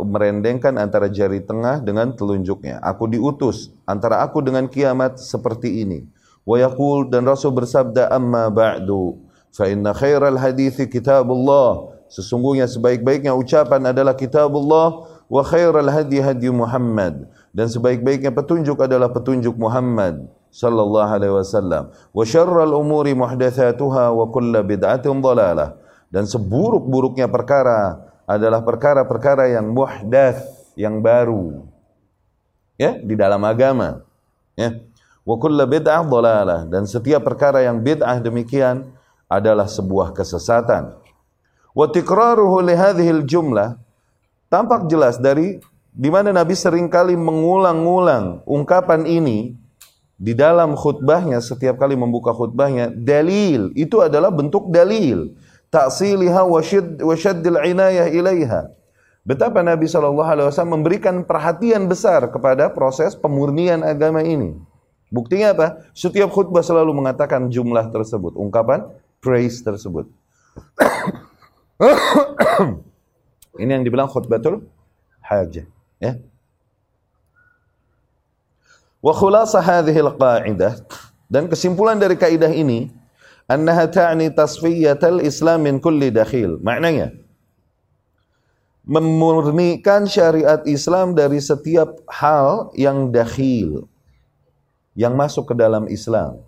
merendengkan 0.05 0.77
antara 0.77 1.09
jari 1.09 1.41
tengah 1.41 1.81
dengan 1.81 2.13
telunjuknya. 2.13 2.77
Aku 2.85 3.09
diutus 3.09 3.73
antara 3.89 4.21
aku 4.21 4.43
dengan 4.45 4.69
kiamat 4.69 5.17
seperti 5.17 5.81
ini. 5.81 6.05
Wa 6.45 6.61
yaqul 6.61 7.09
dan 7.09 7.25
rasul 7.25 7.55
bersabda 7.55 8.11
amma 8.13 8.53
ba'du 8.53 9.28
fa 9.53 9.65
inna 9.69 9.91
khairal 9.93 10.37
hadithi 10.37 10.85
kitabullah 10.89 11.99
sesungguhnya 12.09 12.65
sebaik-baiknya 12.65 13.37
ucapan 13.37 13.93
adalah 13.93 14.17
kitabullah 14.17 15.05
wa 15.29 15.41
khairal 15.45 15.87
hadi 15.87 16.19
hadi 16.19 16.49
Muhammad. 16.49 17.29
Dan 17.53 17.69
sebaik-baiknya 17.69 18.33
petunjuk 18.33 18.77
adalah 18.81 19.09
petunjuk 19.09 19.57
Muhammad 19.57 20.25
sallallahu 20.49 21.09
alaihi 21.09 21.33
wasallam. 21.33 21.93
Wa 22.13 22.23
syarral 22.25 22.73
umuri 22.73 23.13
muhdatsatuha 23.13 24.13
wa 24.13 24.25
kullu 24.33 24.59
bid'atin 24.65 25.21
dhalalah. 25.21 25.77
Dan 26.09 26.25
seburuk-buruknya 26.25 27.29
perkara 27.29 28.01
adalah 28.25 28.65
perkara-perkara 28.65 29.53
yang 29.53 29.69
muhdats 29.69 30.73
yang 30.73 31.01
baru. 31.01 31.65
Ya 32.77 32.97
di 32.97 33.13
dalam 33.13 33.41
agama. 33.45 34.01
Ya. 34.57 34.81
Wa 35.25 35.37
kullu 35.37 35.61
bid'ah 35.65 36.01
dhalalah. 36.05 36.65
Dan 36.65 36.89
setiap 36.89 37.21
perkara 37.21 37.61
yang 37.65 37.81
bid'ah 37.81 38.17
demikian 38.21 38.89
adalah 39.29 39.69
sebuah 39.69 40.17
kesesatan. 40.17 40.97
Wa 41.77 41.85
tikraruhu 41.87 42.65
li 42.65 42.75
jumlah 43.23 43.77
tampak 44.49 44.89
jelas 44.89 45.21
dari 45.21 45.61
di 45.93 46.09
mana 46.09 46.33
Nabi 46.33 46.57
seringkali 46.57 47.13
mengulang-ulang 47.13 48.41
ungkapan 48.49 49.05
ini 49.05 49.53
di 50.19 50.35
dalam 50.35 50.75
khutbahnya 50.75 51.39
setiap 51.39 51.79
kali 51.79 51.95
membuka 51.95 52.33
khutbahnya 52.35 52.91
dalil. 52.91 53.71
Itu 53.77 54.03
adalah 54.03 54.33
bentuk 54.33 54.67
dalil. 54.73 55.37
Ta'siliha 55.69 56.43
wa 56.43 56.59
syadd 56.59 56.99
wa 56.99 57.15
syaddil 57.15 57.61
inayah 57.61 58.09
ilaiha. 58.09 58.73
Betapa 59.21 59.61
Nabi 59.61 59.85
SAW 59.85 60.49
memberikan 60.65 61.21
perhatian 61.21 61.85
besar 61.85 62.25
kepada 62.33 62.73
proses 62.73 63.13
pemurnian 63.13 63.85
agama 63.85 64.25
ini. 64.25 64.57
Buktinya 65.13 65.53
apa? 65.53 65.67
Setiap 65.93 66.33
khutbah 66.33 66.65
selalu 66.65 66.97
mengatakan 66.97 67.49
jumlah 67.53 67.93
tersebut. 67.93 68.33
Ungkapan 68.33 68.89
praise 69.19 69.63
tersebut. 69.63 70.07
Ini 73.61 73.71
yang 73.79 73.83
dibilang 73.83 74.07
khutbatul 74.07 74.63
hajah, 75.23 75.67
ya. 75.99 76.13
Wa 78.99 79.15
khulasa 79.15 79.63
hadhihi 79.63 79.99
al-qa'idah 80.03 80.75
dan 81.31 81.47
kesimpulan 81.47 81.95
dari 81.95 82.19
kaidah 82.19 82.51
ini 82.51 82.91
annaha 83.47 83.87
ta'ni 83.87 84.27
tasfiyatal 84.27 85.23
Islam 85.23 85.63
min 85.63 85.79
kulli 85.79 86.11
dakhil. 86.11 86.59
Maknanya 86.59 87.15
memurnikan 88.89 90.09
syariat 90.09 90.65
Islam 90.67 91.15
dari 91.15 91.39
setiap 91.39 91.95
hal 92.09 92.73
yang 92.75 93.13
dakhil 93.13 93.85
yang 94.97 95.13
masuk 95.13 95.53
ke 95.53 95.55
dalam 95.55 95.85
Islam 95.87 96.41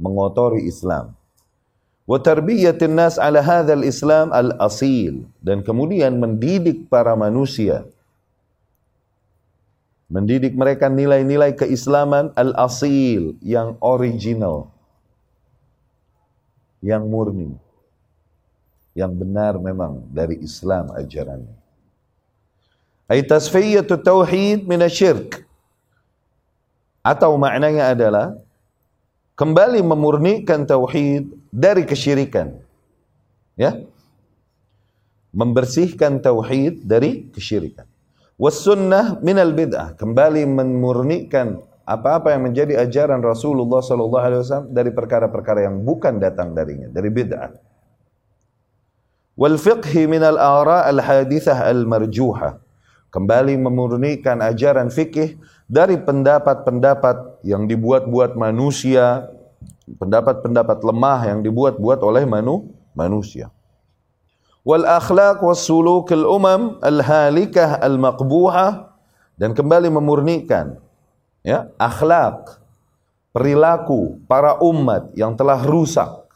mengotori 0.00 0.66
Islam 0.66 1.14
wa 2.06 2.18
tarbiyatin 2.18 2.94
nas 2.98 3.16
ala 3.16 3.40
hadzal 3.40 3.84
islam 3.86 4.34
al 4.34 4.54
asil 4.58 5.24
dan 5.44 5.62
kemudian 5.66 6.18
mendidik 6.18 6.86
para 6.92 7.14
manusia. 7.16 7.86
Mendidik 10.12 10.52
mereka 10.52 10.92
nilai-nilai 10.92 11.56
keislaman 11.56 12.36
al 12.36 12.52
asil 12.60 13.32
yang 13.40 13.80
original. 13.80 14.68
Yang 16.84 17.04
murni. 17.08 17.50
Yang 18.92 19.12
benar 19.24 19.56
memang 19.56 20.04
dari 20.12 20.36
Islam 20.44 20.92
ajarannya 20.92 21.62
ay 23.12 23.20
tasfiyatu 23.28 24.00
tauhid 24.00 24.64
min 24.64 24.80
asyirk. 24.80 25.44
Atau 27.04 27.36
maknanya 27.36 27.92
adalah 27.92 28.26
kembali 29.36 29.84
memurnikan 29.84 30.64
tauhid 30.64 31.28
dari 31.52 31.84
kesyirikan. 31.84 32.56
Ya. 33.60 33.84
Membersihkan 35.36 36.24
tauhid 36.24 36.88
dari 36.88 37.28
kesyirikan. 37.28 37.84
Was 38.40 38.64
sunnah 38.64 39.20
minal 39.20 39.52
bid'ah, 39.52 39.94
kembali 39.94 40.48
memurnikan 40.48 41.60
apa-apa 41.84 42.32
yang 42.32 42.48
menjadi 42.48 42.80
ajaran 42.80 43.20
Rasulullah 43.20 43.84
sallallahu 43.84 44.24
alaihi 44.24 44.40
wasallam 44.42 44.68
dari 44.72 44.90
perkara-perkara 44.90 45.68
yang 45.68 45.84
bukan 45.84 46.18
datang 46.18 46.56
darinya, 46.56 46.88
dari 46.88 47.12
bid'ah. 47.12 47.52
Wal 49.36 49.56
fiqhi 49.56 50.08
minal 50.08 50.36
ara 50.40 50.84
al 50.88 51.00
hadithah 51.00 51.64
al 51.68 51.84
marjuhah. 51.88 52.60
Kembali 53.12 53.60
memurnikan 53.60 54.40
ajaran 54.40 54.88
fikih 54.88 55.36
dari 55.68 56.00
pendapat-pendapat 56.00 57.44
yang 57.44 57.68
dibuat-buat 57.68 58.40
manusia 58.40 59.28
pendapat-pendapat 59.96 60.78
lemah 60.84 61.20
yang 61.28 61.40
dibuat-buat 61.44 62.00
oleh 62.04 62.24
manu, 62.24 62.72
manusia. 62.96 63.52
Wal 64.62 64.86
akhlaq 64.86 65.42
was 65.42 65.66
suluk 65.66 66.14
al 66.14 66.22
umam 66.22 66.78
al 66.78 67.02
halikah 67.02 67.82
al 67.82 67.98
maqbuhah 67.98 68.94
dan 69.34 69.58
kembali 69.58 69.90
memurnikan 69.90 70.78
ya 71.42 71.66
akhlak 71.74 72.62
perilaku 73.34 74.22
para 74.30 74.62
umat 74.62 75.10
yang 75.18 75.34
telah 75.34 75.58
rusak 75.66 76.30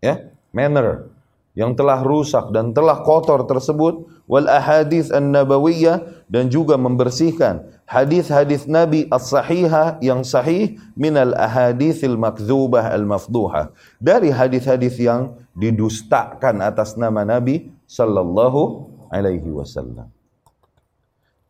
ya 0.00 0.32
manner 0.48 1.12
yang 1.52 1.76
telah 1.76 2.00
rusak 2.00 2.48
dan 2.56 2.72
telah 2.72 3.04
kotor 3.04 3.44
tersebut 3.44 4.08
wal 4.24 4.48
ahadits 4.48 5.12
an-nabawiyah 5.12 6.19
dan 6.30 6.46
juga 6.46 6.78
membersihkan 6.78 7.66
hadis-hadis 7.90 8.70
Nabi 8.70 9.10
as-sahihah 9.10 9.98
yang 9.98 10.22
sahih 10.22 10.78
min 10.94 11.18
al 11.18 11.34
ahaditsil 11.34 12.14
makdzubah 12.14 12.86
al 12.94 13.02
mafduhah 13.02 13.74
dari 13.98 14.30
hadis-hadis 14.30 14.94
yang 15.02 15.34
didustakan 15.58 16.62
atas 16.62 16.94
nama 16.94 17.26
Nabi 17.26 17.74
sallallahu 17.90 18.86
alaihi 19.10 19.50
wasallam. 19.50 20.06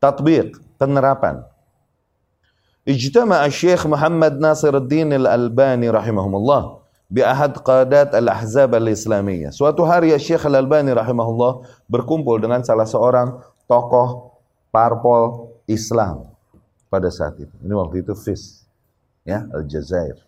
Tatbiq, 0.00 0.56
penerapan. 0.80 1.44
Ijtama 2.88 3.44
Syekh 3.52 3.84
Muhammad 3.84 4.40
Nasiruddin 4.40 5.12
Al-Albani 5.12 5.92
rahimahumullah 5.92 6.80
bi 7.12 7.20
ahad 7.20 7.60
qadat 7.60 8.16
al-ahzab 8.16 8.72
al-islamiyah. 8.72 9.52
Suatu 9.52 9.84
hari 9.84 10.16
Syekh 10.16 10.48
Al-Albani 10.48 10.96
rahimahullah 10.96 11.68
berkumpul 11.84 12.40
dengan 12.40 12.64
salah 12.64 12.88
seorang 12.88 13.44
tokoh 13.68 14.29
parpol 14.70 15.54
Islam 15.66 16.30
pada 16.90 17.10
saat 17.10 17.38
itu. 17.38 17.54
Ini 17.62 17.74
waktu 17.74 18.02
itu 18.02 18.14
FIS 18.14 18.66
ya, 19.22 19.46
Al-Jazair. 19.50 20.18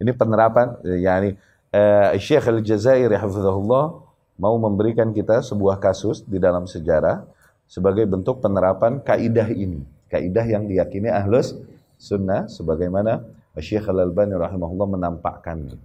Ini 0.00 0.16
penerapan 0.16 0.80
yakni 0.96 1.36
uh, 1.76 2.16
Syekh 2.16 2.48
Al-Jazair 2.48 3.12
hafizahullah 3.12 4.00
mau 4.40 4.56
memberikan 4.56 5.12
kita 5.12 5.44
sebuah 5.44 5.76
kasus 5.76 6.24
di 6.24 6.40
dalam 6.40 6.64
sejarah 6.64 7.28
sebagai 7.68 8.08
bentuk 8.08 8.40
penerapan 8.40 9.04
kaidah 9.04 9.52
ini. 9.52 9.84
Kaidah 10.08 10.42
yang 10.48 10.64
diyakini 10.64 11.12
ahlus 11.12 11.52
sunnah 12.00 12.48
sebagaimana 12.48 13.20
Syekh 13.60 13.92
Al-Albani 13.92 14.40
rahimahullah 14.40 14.88
menampakkan. 14.88 15.76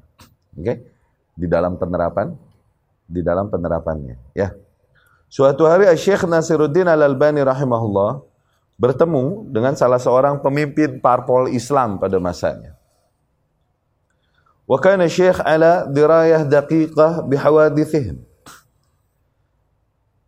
Oke? 0.56 0.64
Okay? 0.64 0.78
Di 1.36 1.52
dalam 1.52 1.76
penerapan 1.76 2.32
di 3.06 3.22
dalam 3.22 3.54
penerapannya, 3.54 4.34
ya. 4.34 4.50
Suatu 5.28 5.66
hari 5.66 5.90
Syekh 5.98 6.24
Nasiruddin 6.30 6.88
Al-Albani 6.88 7.42
rahimahullah 7.42 8.24
bertemu 8.76 9.50
dengan 9.52 9.74
salah 9.74 10.00
seorang 10.00 10.40
pemimpin 10.44 11.00
parpol 11.00 11.52
Islam 11.52 11.98
pada 11.98 12.20
masanya. 12.22 12.76
Wa 14.66 14.78
kana 14.82 15.06
Syekh 15.06 15.42
ala 15.42 15.86
dirayah 15.90 16.46
daqiqah 16.46 17.26
bihawadithihim. 17.26 18.18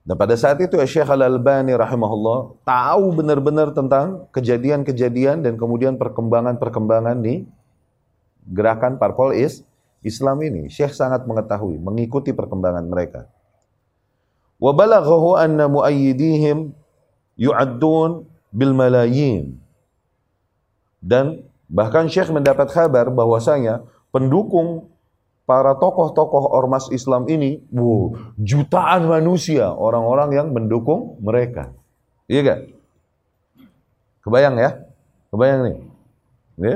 Dan 0.08 0.16
pada 0.16 0.40
saat 0.40 0.56
itu 0.64 0.80
Syekh 0.88 1.12
Al-Albani 1.12 1.76
rahimahullah 1.76 2.64
tahu 2.64 3.06
benar-benar 3.12 3.76
tentang 3.76 4.32
kejadian-kejadian 4.32 5.44
dan 5.44 5.60
kemudian 5.60 6.00
perkembangan-perkembangan 6.00 7.20
di 7.20 7.44
gerakan 8.48 8.96
parpol 8.96 9.36
is 9.36 9.68
Islam 10.08 10.40
ini. 10.48 10.72
Syekh 10.72 10.96
sangat 10.96 11.28
mengetahui, 11.28 11.76
mengikuti 11.84 12.32
perkembangan 12.32 12.88
mereka. 12.88 13.28
Anna 14.58 15.70
muayyidihim 15.70 16.74
yu'addun 17.38 18.26
bil 18.50 18.74
malayin. 18.74 19.62
Dan 20.98 21.46
bahkan 21.70 22.10
Syekh 22.10 22.34
mendapat 22.34 22.74
kabar 22.74 23.14
bahwasanya 23.14 23.86
pendukung 24.10 24.90
para 25.46 25.78
tokoh-tokoh 25.78 26.52
ormas 26.52 26.90
Islam 26.92 27.30
ini, 27.30 27.64
wow, 27.72 28.18
jutaan 28.36 29.08
manusia, 29.08 29.72
orang-orang 29.72 30.36
yang 30.36 30.48
mendukung 30.52 31.16
mereka. 31.24 31.72
Iya 32.28 32.42
gak? 32.44 32.60
Kebayang 34.26 34.56
ya? 34.60 34.70
Kebayang 35.32 35.60
nih? 35.64 35.78
Ya? 36.60 36.76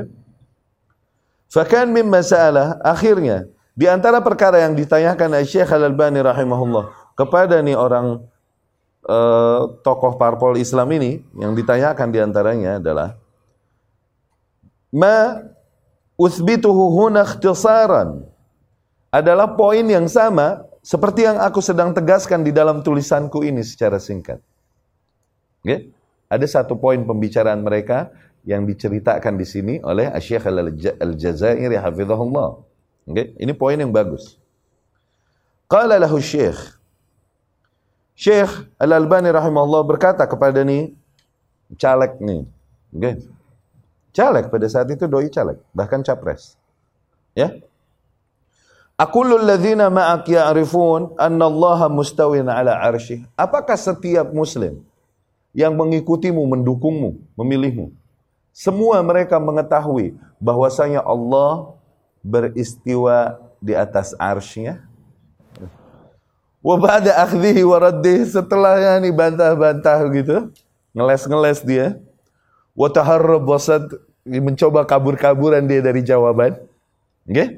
Fakan 1.52 1.92
min 1.92 2.08
masalah, 2.08 2.80
akhirnya, 2.80 3.44
di 3.76 3.84
antara 3.84 4.24
perkara 4.24 4.64
yang 4.64 4.72
ditanyakan 4.72 5.44
Syekh 5.44 5.68
Al-Albani 5.68 6.24
rahimahullah 6.24 7.01
kepada 7.22 7.62
nih 7.62 7.78
orang 7.78 8.26
uh, 9.06 9.78
tokoh 9.86 10.18
parpol 10.18 10.58
Islam 10.58 10.90
ini, 10.98 11.22
yang 11.38 11.54
ditanyakan 11.54 12.08
di 12.10 12.18
antaranya 12.18 12.82
adalah, 12.82 13.14
Ma 14.92 15.40
uthbituhu 16.20 16.92
huna 16.92 17.24
ikhtisaran 17.24 18.28
adalah 19.08 19.56
poin 19.56 19.88
yang 19.88 20.04
sama 20.04 20.68
seperti 20.84 21.24
yang 21.24 21.40
aku 21.40 21.64
sedang 21.64 21.96
tegaskan 21.96 22.44
di 22.44 22.52
dalam 22.52 22.84
tulisanku 22.84 23.40
ini 23.40 23.64
secara 23.64 23.96
singkat. 23.96 24.42
Okay? 25.64 25.88
Ada 26.28 26.60
satu 26.60 26.76
poin 26.76 27.00
pembicaraan 27.00 27.64
mereka 27.64 28.12
yang 28.42 28.66
diceritakan 28.66 29.38
di 29.38 29.46
sini 29.46 29.74
oleh 29.80 30.10
Syekh 30.18 30.50
Al-Jazairi 30.98 31.78
hafizahullah. 31.78 32.48
Okay? 33.08 33.32
Ini 33.38 33.52
poin 33.54 33.78
yang 33.78 33.94
bagus. 33.94 34.36
Qala 35.70 35.96
lahu 35.96 36.20
Syekh 36.20 36.81
Syekh 38.22 38.70
Al-Albani 38.78 39.34
rahimahullah 39.34 39.82
berkata 39.82 40.22
kepada 40.30 40.62
ni 40.62 40.94
caleg 41.74 42.22
ni. 42.22 42.46
Okay? 42.94 43.18
Caleg 44.14 44.46
pada 44.46 44.66
saat 44.70 44.86
itu 44.94 45.10
doi 45.10 45.26
caleg, 45.26 45.58
bahkan 45.74 46.06
capres. 46.06 46.54
Ya? 47.34 47.50
Aqulul 48.94 49.42
ladzina 49.42 49.90
ma'ak 49.90 50.30
ya'rifun 50.30 51.18
anna 51.18 51.50
Allah 51.50 51.90
mustawin 51.90 52.46
ala 52.46 52.78
arsyih. 52.78 53.26
Apakah 53.34 53.74
setiap 53.74 54.30
muslim 54.30 54.86
yang 55.50 55.74
mengikutimu, 55.74 56.46
mendukungmu, 56.46 57.18
memilihmu, 57.34 57.90
semua 58.54 59.02
mereka 59.02 59.42
mengetahui 59.42 60.14
bahwasanya 60.38 61.02
Allah 61.02 61.74
beristiwa 62.22 63.42
di 63.58 63.74
atas 63.74 64.14
arsy-Nya? 64.14 64.91
Wa 66.62 66.78
ba'da 66.78 67.26
akhdhihi 67.26 67.66
wa 67.66 67.76
raddih 67.82 68.22
setelahnya 68.22 69.02
nih 69.02 69.10
bantah-bantah 69.10 69.98
gitu, 70.14 70.36
ngeles-ngeles 70.94 71.66
dia. 71.66 71.98
Wa 72.78 72.86
taharrab 72.86 73.42
wasad 73.42 73.90
mencoba 74.22 74.86
kabur-kaburan 74.86 75.66
dia 75.66 75.82
dari 75.82 76.06
jawaban. 76.06 76.54
Oke? 77.26 77.34
Okay? 77.34 77.48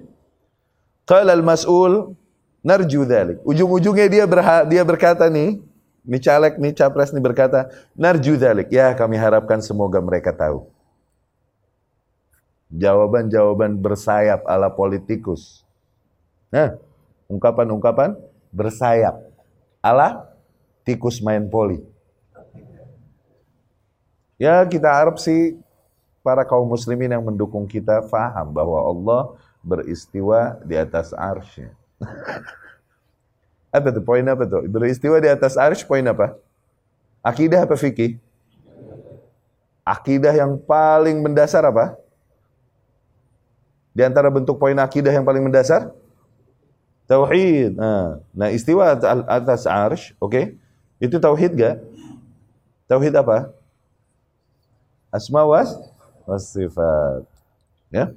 Qala 1.05 1.37
al-mas'ul 1.37 2.17
narju 2.65 3.05
dhalik. 3.05 3.45
Ujung-ujungnya 3.45 4.09
dia 4.09 4.25
berha, 4.25 4.65
dia 4.65 4.81
berkata 4.81 5.29
nih, 5.29 5.61
ini 6.09 6.19
caleg, 6.21 6.57
nih 6.57 6.73
capres 6.73 7.13
nih 7.13 7.21
berkata, 7.21 7.69
narju 7.93 8.41
dhalik. 8.41 8.73
Ya 8.73 8.97
kami 8.97 9.21
harapkan 9.21 9.61
semoga 9.61 10.01
mereka 10.01 10.33
tahu. 10.33 10.65
Jawaban-jawaban 12.73 13.77
bersayap 13.77 14.49
ala 14.49 14.73
politikus. 14.73 15.63
Nah, 16.49 16.81
ungkapan-ungkapan 17.29 18.17
bersayap 18.55 19.19
ala 19.83 20.31
tikus 20.87 21.19
main 21.19 21.43
poli. 21.51 21.83
Ya 24.39 24.63
kita 24.63 24.87
harap 24.87 25.19
sih 25.19 25.59
para 26.23 26.47
kaum 26.47 26.71
muslimin 26.71 27.11
yang 27.11 27.23
mendukung 27.27 27.67
kita 27.67 28.07
faham 28.07 28.55
bahwa 28.55 28.79
Allah 28.79 29.23
beristiwa 29.59 30.63
di 30.63 30.79
atas 30.79 31.11
arsy. 31.11 31.67
apa 33.75 33.89
tuh 33.91 34.05
poin 34.07 34.23
apa 34.23 34.47
tuh? 34.47 34.63
Beristiwa 34.71 35.19
di 35.19 35.27
atas 35.27 35.59
arsy 35.59 35.83
poin 35.83 36.07
apa? 36.07 36.39
Akidah 37.25 37.67
apa 37.67 37.75
fikih? 37.75 38.23
Akidah 39.85 40.33
yang 40.33 40.57
paling 40.63 41.21
mendasar 41.21 41.67
apa? 41.67 41.99
Di 43.95 44.03
antara 44.03 44.33
bentuk 44.33 44.59
poin 44.59 44.75
akidah 44.77 45.13
yang 45.13 45.27
paling 45.27 45.45
mendasar? 45.45 45.93
Tauhid. 47.05 47.77
Nah, 47.77 48.25
nah 48.33 48.49
istiwa 48.49 48.97
atas 49.29 49.69
arsh, 49.69 50.17
oke? 50.17 50.33
Okay? 50.33 50.45
Itu 50.97 51.21
tauhid 51.21 51.53
gak? 51.53 51.77
Tauhid 52.89 53.13
apa? 53.13 53.53
Asma 55.13 55.45
was 55.45 55.77
was 56.25 56.49
sifat. 56.49 57.29
Ya? 57.93 58.11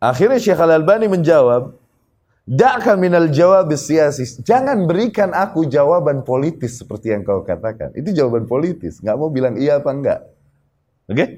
Akhirnya 0.00 0.36
Syekh 0.40 0.60
Al-Albani 0.60 1.08
menjawab, 1.08 1.76
Da'ka 2.44 2.92
minal 3.00 3.32
jawab 3.32 3.72
siasis. 3.72 4.36
Jangan 4.44 4.84
berikan 4.84 5.32
aku 5.32 5.64
jawaban 5.64 6.28
politis 6.28 6.76
seperti 6.76 7.08
yang 7.08 7.24
kau 7.24 7.40
katakan. 7.40 7.88
Itu 7.96 8.12
jawaban 8.12 8.44
politis. 8.44 9.00
Nggak 9.00 9.16
mau 9.16 9.32
bilang 9.32 9.56
iya 9.56 9.80
apa 9.80 9.88
enggak. 9.88 10.20
Oke? 11.08 11.16
Okay? 11.16 11.28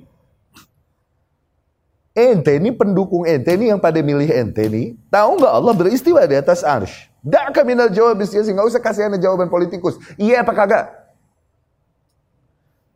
Ente 2.17 2.57
ini 2.57 2.73
pendukung 2.73 3.29
ente 3.29 3.53
ini 3.53 3.69
yang 3.69 3.77
pada 3.77 4.01
milih 4.01 4.33
ente 4.33 4.64
ini. 4.64 4.97
Tahu 5.12 5.37
nggak 5.37 5.53
Allah 5.53 5.75
beristiwa 5.77 6.25
di 6.25 6.33
atas 6.33 6.64
arsh. 6.64 7.12
Da'ka 7.21 7.61
minal 7.61 7.93
jawab 7.93 8.25
siasis. 8.25 8.49
Nggak 8.49 8.73
usah 8.73 8.81
kasih 8.81 9.12
anda 9.12 9.21
jawaban 9.21 9.53
politikus. 9.53 10.01
Iya 10.17 10.41
apa 10.41 10.57
kagak? 10.57 10.97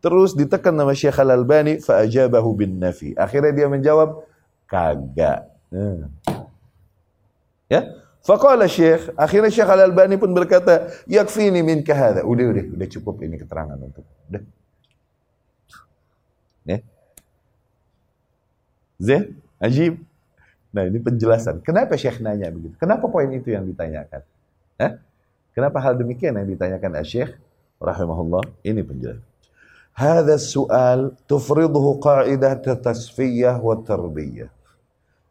Terus 0.01 0.33
ditekan 0.33 0.73
nama 0.73 0.97
Syekh 0.97 1.21
Al-Albani 1.21 1.85
fa'ajabahu 1.85 2.51
bin 2.57 2.81
nafi. 2.81 3.13
Akhirnya 3.13 3.53
dia 3.53 3.69
menjawab 3.69 4.25
kagak. 4.65 5.53
Hmm. 5.69 6.09
Ya. 7.69 8.01
Faqala 8.25 8.69
Syekh, 8.69 9.13
akhirnya 9.21 9.53
Syekh 9.53 9.69
Al-Albani 9.69 10.17
pun 10.17 10.33
berkata, 10.33 10.89
"Yakfini 11.05 11.61
min 11.61 11.85
kahada." 11.85 12.25
Udah, 12.25 12.53
udah, 12.53 12.65
udah 12.77 12.89
cukup 12.89 13.21
ini 13.25 13.37
keterangan 13.37 13.77
untuk. 13.77 14.05
Udah. 14.29 14.45
Zeh, 19.01 19.33
ajib. 19.57 19.97
Nah, 20.71 20.87
ini 20.87 21.01
penjelasan. 21.01 21.65
Kenapa 21.65 21.97
Syekh 21.97 22.21
nanya 22.21 22.53
begitu? 22.53 22.77
Kenapa 22.79 23.09
poin 23.09 23.27
itu 23.33 23.51
yang 23.51 23.67
ditanyakan? 23.67 24.23
Eh? 24.79 24.93
Kenapa 25.57 25.83
hal 25.83 25.99
demikian 25.99 26.37
yang 26.39 26.47
ditanyakan 26.47 27.03
Syekh 27.03 27.35
rahimahullah? 27.81 28.45
Ini 28.63 28.85
penjelasan. 28.85 29.27
Su'al 30.39 31.17
tufriduhu 31.27 31.99
qa'idah 31.99 32.61
tasfiyah 32.61 33.59
wa 33.59 33.75
tarbiyah. 33.83 34.53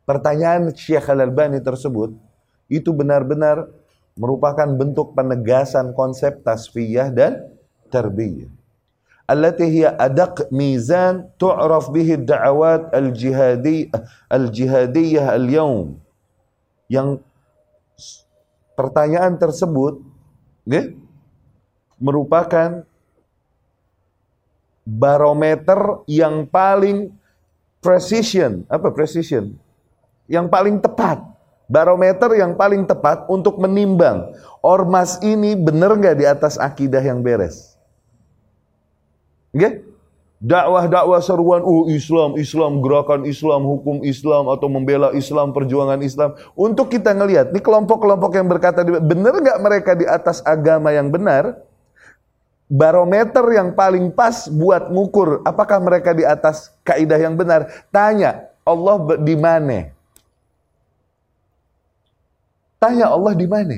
Pertanyaan 0.04 0.74
Syekh 0.76 1.08
Al-Albani 1.08 1.64
tersebut 1.64 2.12
itu 2.68 2.90
benar-benar 2.92 3.70
merupakan 4.20 4.68
bentuk 4.68 5.16
penegasan 5.16 5.96
konsep 5.96 6.44
tasfiyah 6.44 7.08
dan 7.10 7.48
tarbiyah. 7.88 8.59
Allati 9.30 9.70
hiya 9.70 9.94
adaq 9.94 10.50
mizan 10.50 11.30
tu'raf 11.38 11.94
bihi 11.94 12.18
da'awat 12.18 12.90
al-jihadi 12.90 13.94
al-jihadiyah 14.26 15.38
al-yawm. 15.38 16.02
Yang 16.90 17.22
pertanyaan 18.74 19.38
tersebut 19.38 20.02
okay, 20.66 20.98
merupakan 22.02 22.82
barometer 24.82 26.02
yang 26.10 26.50
paling 26.50 27.14
precision, 27.86 28.66
apa 28.66 28.90
precision? 28.90 29.54
Yang 30.26 30.50
paling 30.50 30.82
tepat 30.82 31.22
barometer 31.70 32.34
yang 32.34 32.58
paling 32.58 32.84
tepat 32.90 33.30
untuk 33.30 33.62
menimbang 33.62 34.34
ormas 34.66 35.22
ini 35.22 35.54
benar 35.54 35.94
nggak 35.94 36.18
di 36.18 36.26
atas 36.26 36.58
akidah 36.58 37.00
yang 37.00 37.22
beres. 37.22 37.69
Oke? 39.54 39.90
Dakwah-dakwah 40.40 41.20
seruan, 41.20 41.60
oh 41.68 41.92
Islam, 41.92 42.40
Islam, 42.40 42.80
gerakan 42.80 43.28
Islam, 43.28 43.60
hukum 43.68 44.08
Islam, 44.08 44.48
atau 44.48 44.72
membela 44.72 45.12
Islam, 45.12 45.52
perjuangan 45.52 46.00
Islam. 46.00 46.40
Untuk 46.56 46.88
kita 46.88 47.12
ngelihat, 47.12 47.52
ini 47.52 47.60
kelompok-kelompok 47.60 48.32
yang 48.40 48.48
berkata, 48.48 48.88
benar 48.88 49.36
nggak 49.36 49.60
mereka 49.60 49.92
di 50.00 50.08
atas 50.08 50.40
agama 50.48 50.96
yang 50.96 51.12
benar? 51.12 51.60
Barometer 52.72 53.44
yang 53.52 53.76
paling 53.76 54.14
pas 54.14 54.46
buat 54.48 54.94
ngukur 54.94 55.42
apakah 55.44 55.82
mereka 55.82 56.14
di 56.14 56.22
atas 56.22 56.70
kaidah 56.88 57.18
yang 57.18 57.34
benar. 57.34 57.66
Tanya, 57.90 58.48
Allah 58.64 58.96
di 59.20 59.36
mana? 59.36 59.90
Tanya 62.80 63.12
Allah 63.12 63.34
di 63.36 63.48
mana? 63.50 63.76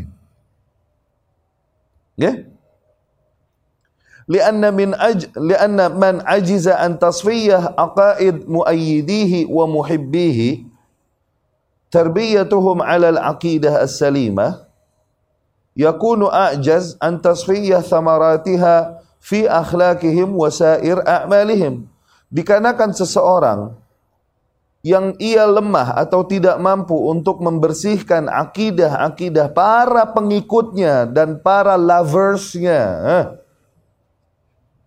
Ya? 2.19 2.37
Lianna 2.37 2.50
aj 4.39 5.35
lianna 5.35 5.91
man 5.91 6.23
ajiza 6.23 6.79
an 6.79 6.95
tasfiyah 6.95 7.75
aqaid 7.75 8.47
muayyidihi 8.47 9.49
wa 9.49 9.67
muhibbihi 9.67 10.63
tarbiyatuhum 11.91 12.79
ala 12.79 13.11
al-aqidah 13.11 13.83
as-salimah 13.83 14.63
yakunu 15.75 16.31
a'jaz 16.31 16.95
an 17.03 17.19
tasfiyah 17.19 17.83
thamaratiha 17.83 19.03
fi 19.19 19.49
akhlaqihim 19.51 20.31
wa 20.31 20.47
sa'ir 20.47 21.03
a'malihim 21.03 21.91
dikarenakan 22.31 22.95
seseorang 22.95 23.75
yang 24.81 25.13
ia 25.21 25.45
lemah 25.45 25.93
atau 25.93 26.25
tidak 26.25 26.57
mampu 26.57 26.97
untuk 26.97 27.37
membersihkan 27.37 28.25
akidah-akidah 28.25 29.53
para 29.53 30.09
pengikutnya 30.09 31.05
dan 31.05 31.37
para 31.37 31.77
loversnya. 31.77 32.81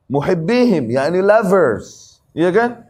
Muhibbihim, 0.09 0.93
yakni 0.93 1.25
lovers. 1.25 2.19
Ya 2.37 2.53
kan? 2.53 2.85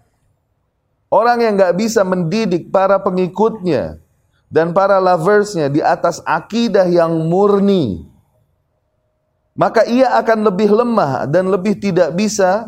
Orang 1.13 1.39
yang 1.39 1.55
nggak 1.55 1.79
bisa 1.79 2.03
mendidik 2.03 2.75
para 2.75 2.99
pengikutnya 2.99 4.03
dan 4.51 4.75
para 4.75 4.99
loversnya 4.99 5.71
di 5.71 5.79
atas 5.79 6.19
akidah 6.27 6.87
yang 6.91 7.11
murni. 7.31 8.03
Maka 9.55 9.87
ia 9.87 10.11
akan 10.19 10.51
lebih 10.51 10.75
lemah 10.75 11.31
dan 11.31 11.47
lebih 11.47 11.79
tidak 11.79 12.11
bisa 12.19 12.67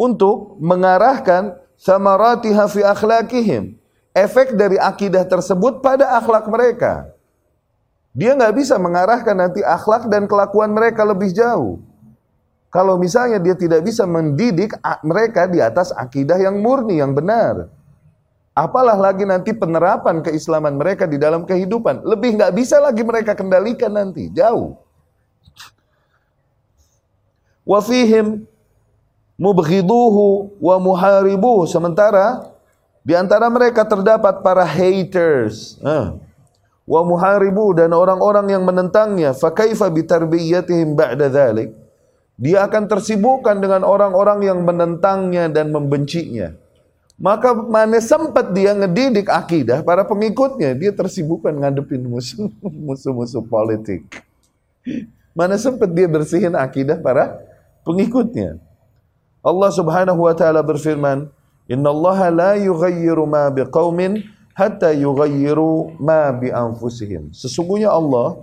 untuk 0.00 0.56
mengarahkan 0.56 1.60
samaratiha 1.76 2.64
fi 2.72 2.80
akhlaqihim. 2.80 3.76
Efek 4.16 4.56
dari 4.56 4.80
akidah 4.80 5.28
tersebut 5.28 5.84
pada 5.84 6.16
akhlak 6.16 6.48
mereka. 6.48 7.12
Dia 8.16 8.32
nggak 8.34 8.56
bisa 8.56 8.74
mengarahkan 8.80 9.36
nanti 9.36 9.60
akhlak 9.60 10.08
dan 10.08 10.24
kelakuan 10.24 10.72
mereka 10.72 11.04
lebih 11.04 11.30
jauh. 11.30 11.78
Kalau 12.70 12.94
misalnya 13.02 13.42
dia 13.42 13.58
tidak 13.58 13.82
bisa 13.82 14.06
mendidik 14.06 14.78
mereka 15.02 15.50
di 15.50 15.58
atas 15.58 15.90
akidah 15.90 16.38
yang 16.38 16.62
murni, 16.62 17.02
yang 17.02 17.10
benar. 17.10 17.66
Apalah 18.54 18.94
lagi 18.94 19.26
nanti 19.26 19.50
penerapan 19.50 20.22
keislaman 20.22 20.78
mereka 20.78 21.02
di 21.10 21.18
dalam 21.18 21.42
kehidupan. 21.42 22.06
Lebih 22.06 22.38
nggak 22.38 22.54
bisa 22.54 22.78
lagi 22.78 23.02
mereka 23.02 23.34
kendalikan 23.34 23.90
nanti, 23.90 24.30
jauh. 24.30 24.78
Wafihim 27.66 28.46
mubghiduhu 29.34 30.54
wa 30.62 30.76
muharibuhu. 30.78 31.66
Sementara 31.66 32.54
di 33.02 33.18
antara 33.18 33.50
mereka 33.50 33.82
terdapat 33.82 34.46
para 34.46 34.62
haters. 34.62 35.74
Uh. 35.82 36.22
Wa 36.86 37.02
muharibu 37.02 37.74
dan 37.74 37.94
orang-orang 37.94 38.50
yang 38.50 38.62
menentangnya. 38.62 39.34
Fa 39.34 39.54
kaifa 39.54 39.86
bitarbiyatihim 39.90 40.94
ba'da 40.94 41.30
dhalik. 41.30 41.79
Dia 42.40 42.64
akan 42.64 42.88
tersibukkan 42.88 43.60
dengan 43.60 43.84
orang-orang 43.84 44.48
yang 44.48 44.64
menentangnya 44.64 45.52
dan 45.52 45.68
membencinya. 45.68 46.56
Maka 47.20 47.52
mana 47.52 48.00
sempat 48.00 48.56
dia 48.56 48.72
ngedidik 48.72 49.28
akidah 49.28 49.84
para 49.84 50.08
pengikutnya. 50.08 50.72
Dia 50.72 50.88
tersibukkan 50.88 51.52
ngadepin 51.52 52.00
musuh, 52.00 52.48
musuh-musuh 52.88 53.44
politik. 53.44 54.08
Mana 55.36 55.60
sempat 55.60 55.92
dia 55.92 56.08
bersihin 56.08 56.56
akidah 56.56 56.96
para 56.96 57.36
pengikutnya. 57.84 58.56
Allah 59.44 59.70
Subhanahu 59.76 60.24
wa 60.24 60.32
taala 60.32 60.64
berfirman, 60.64 61.28
"Innallaha 61.68 62.32
la 62.32 62.52
yughayyiru 62.56 63.28
ma 63.28 63.52
biqaumin 63.52 64.24
hatta 64.56 64.96
yughayyiru 64.96 66.00
ma 66.00 66.32
bi 66.32 66.48
anfusihim." 66.48 67.36
Sesungguhnya 67.36 67.92
Allah 67.92 68.40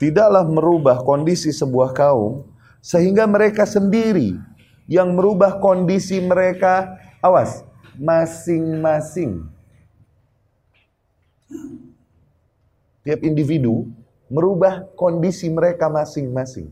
tidaklah 0.00 0.48
merubah 0.48 1.04
kondisi 1.04 1.52
sebuah 1.52 1.92
kaum 1.92 2.53
sehingga 2.84 3.24
mereka 3.24 3.64
sendiri 3.64 4.36
yang 4.84 5.16
merubah 5.16 5.56
kondisi 5.56 6.20
mereka 6.20 7.00
awas 7.24 7.64
masing-masing. 7.96 9.48
Tiap 13.00 13.20
individu 13.24 13.88
merubah 14.28 14.84
kondisi 15.00 15.48
mereka 15.48 15.88
masing-masing. 15.88 16.68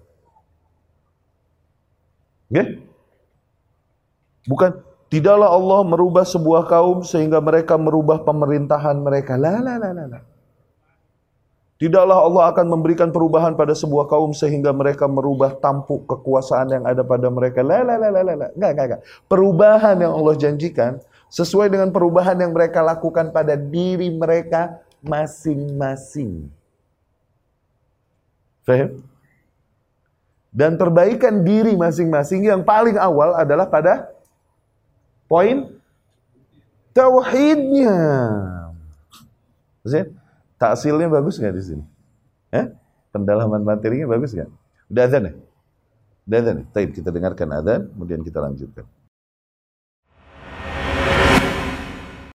Okay? 2.53 2.85
Bukan 4.45 4.85
tidaklah 5.09 5.49
Allah 5.49 5.81
merubah 5.89 6.29
sebuah 6.29 6.69
kaum 6.69 7.01
sehingga 7.09 7.41
mereka 7.41 7.81
merubah 7.81 8.21
pemerintahan 8.21 9.01
mereka. 9.01 9.41
La 9.41 9.65
la 9.65 9.81
la 9.81 9.97
la 9.97 10.05
la. 10.09 10.32
Tidaklah 11.83 12.23
Allah 12.23 12.55
akan 12.55 12.67
memberikan 12.79 13.11
perubahan 13.11 13.59
pada 13.59 13.75
sebuah 13.75 14.07
kaum 14.07 14.31
sehingga 14.31 14.71
mereka 14.71 15.11
merubah 15.11 15.59
tampuk 15.59 16.07
kekuasaan 16.07 16.79
yang 16.79 16.85
ada 16.87 17.03
pada 17.03 17.27
mereka. 17.27 17.59
La 17.67 17.83
la 17.83 17.99
la 17.99 18.07
la 18.07 18.23
la. 18.23 18.47
Enggak, 18.55 18.71
enggak, 18.71 18.87
enggak. 18.87 19.03
Perubahan 19.27 19.97
yang 19.99 20.15
Allah 20.15 20.35
janjikan 20.39 21.03
sesuai 21.27 21.75
dengan 21.75 21.91
perubahan 21.91 22.39
yang 22.39 22.55
mereka 22.55 22.87
lakukan 22.87 23.35
pada 23.35 23.59
diri 23.59 24.15
mereka 24.15 24.79
masing-masing. 25.03 26.47
Faham? 28.63 29.03
Dan 30.55 30.79
perbaikan 30.79 31.43
diri 31.43 31.75
masing-masing 31.75 32.47
yang 32.47 32.63
paling 32.63 32.95
awal 32.95 33.35
adalah 33.35 33.67
pada 33.67 34.13
Poin 35.33 35.65
tauhidnya. 36.93 37.97
Maksudnya, 39.81 40.13
taksilnya 40.63 41.11
bagus 41.11 41.43
nggak 41.43 41.55
di 41.59 41.63
sini? 41.67 41.85
Eh? 42.55 42.71
Pendalaman 43.11 43.67
materinya 43.67 44.07
bagus 44.15 44.31
nggak? 44.31 44.47
Udah 44.95 45.03
azan 45.11 45.23
ya? 45.27 45.33
Udah 46.31 46.39
azan 46.39 46.55
ya? 46.63 46.65
Taib 46.71 46.95
kita 46.95 47.11
dengarkan 47.11 47.49
azan, 47.51 47.91
kemudian 47.91 48.23
kita 48.23 48.39
lanjutkan. 48.39 48.87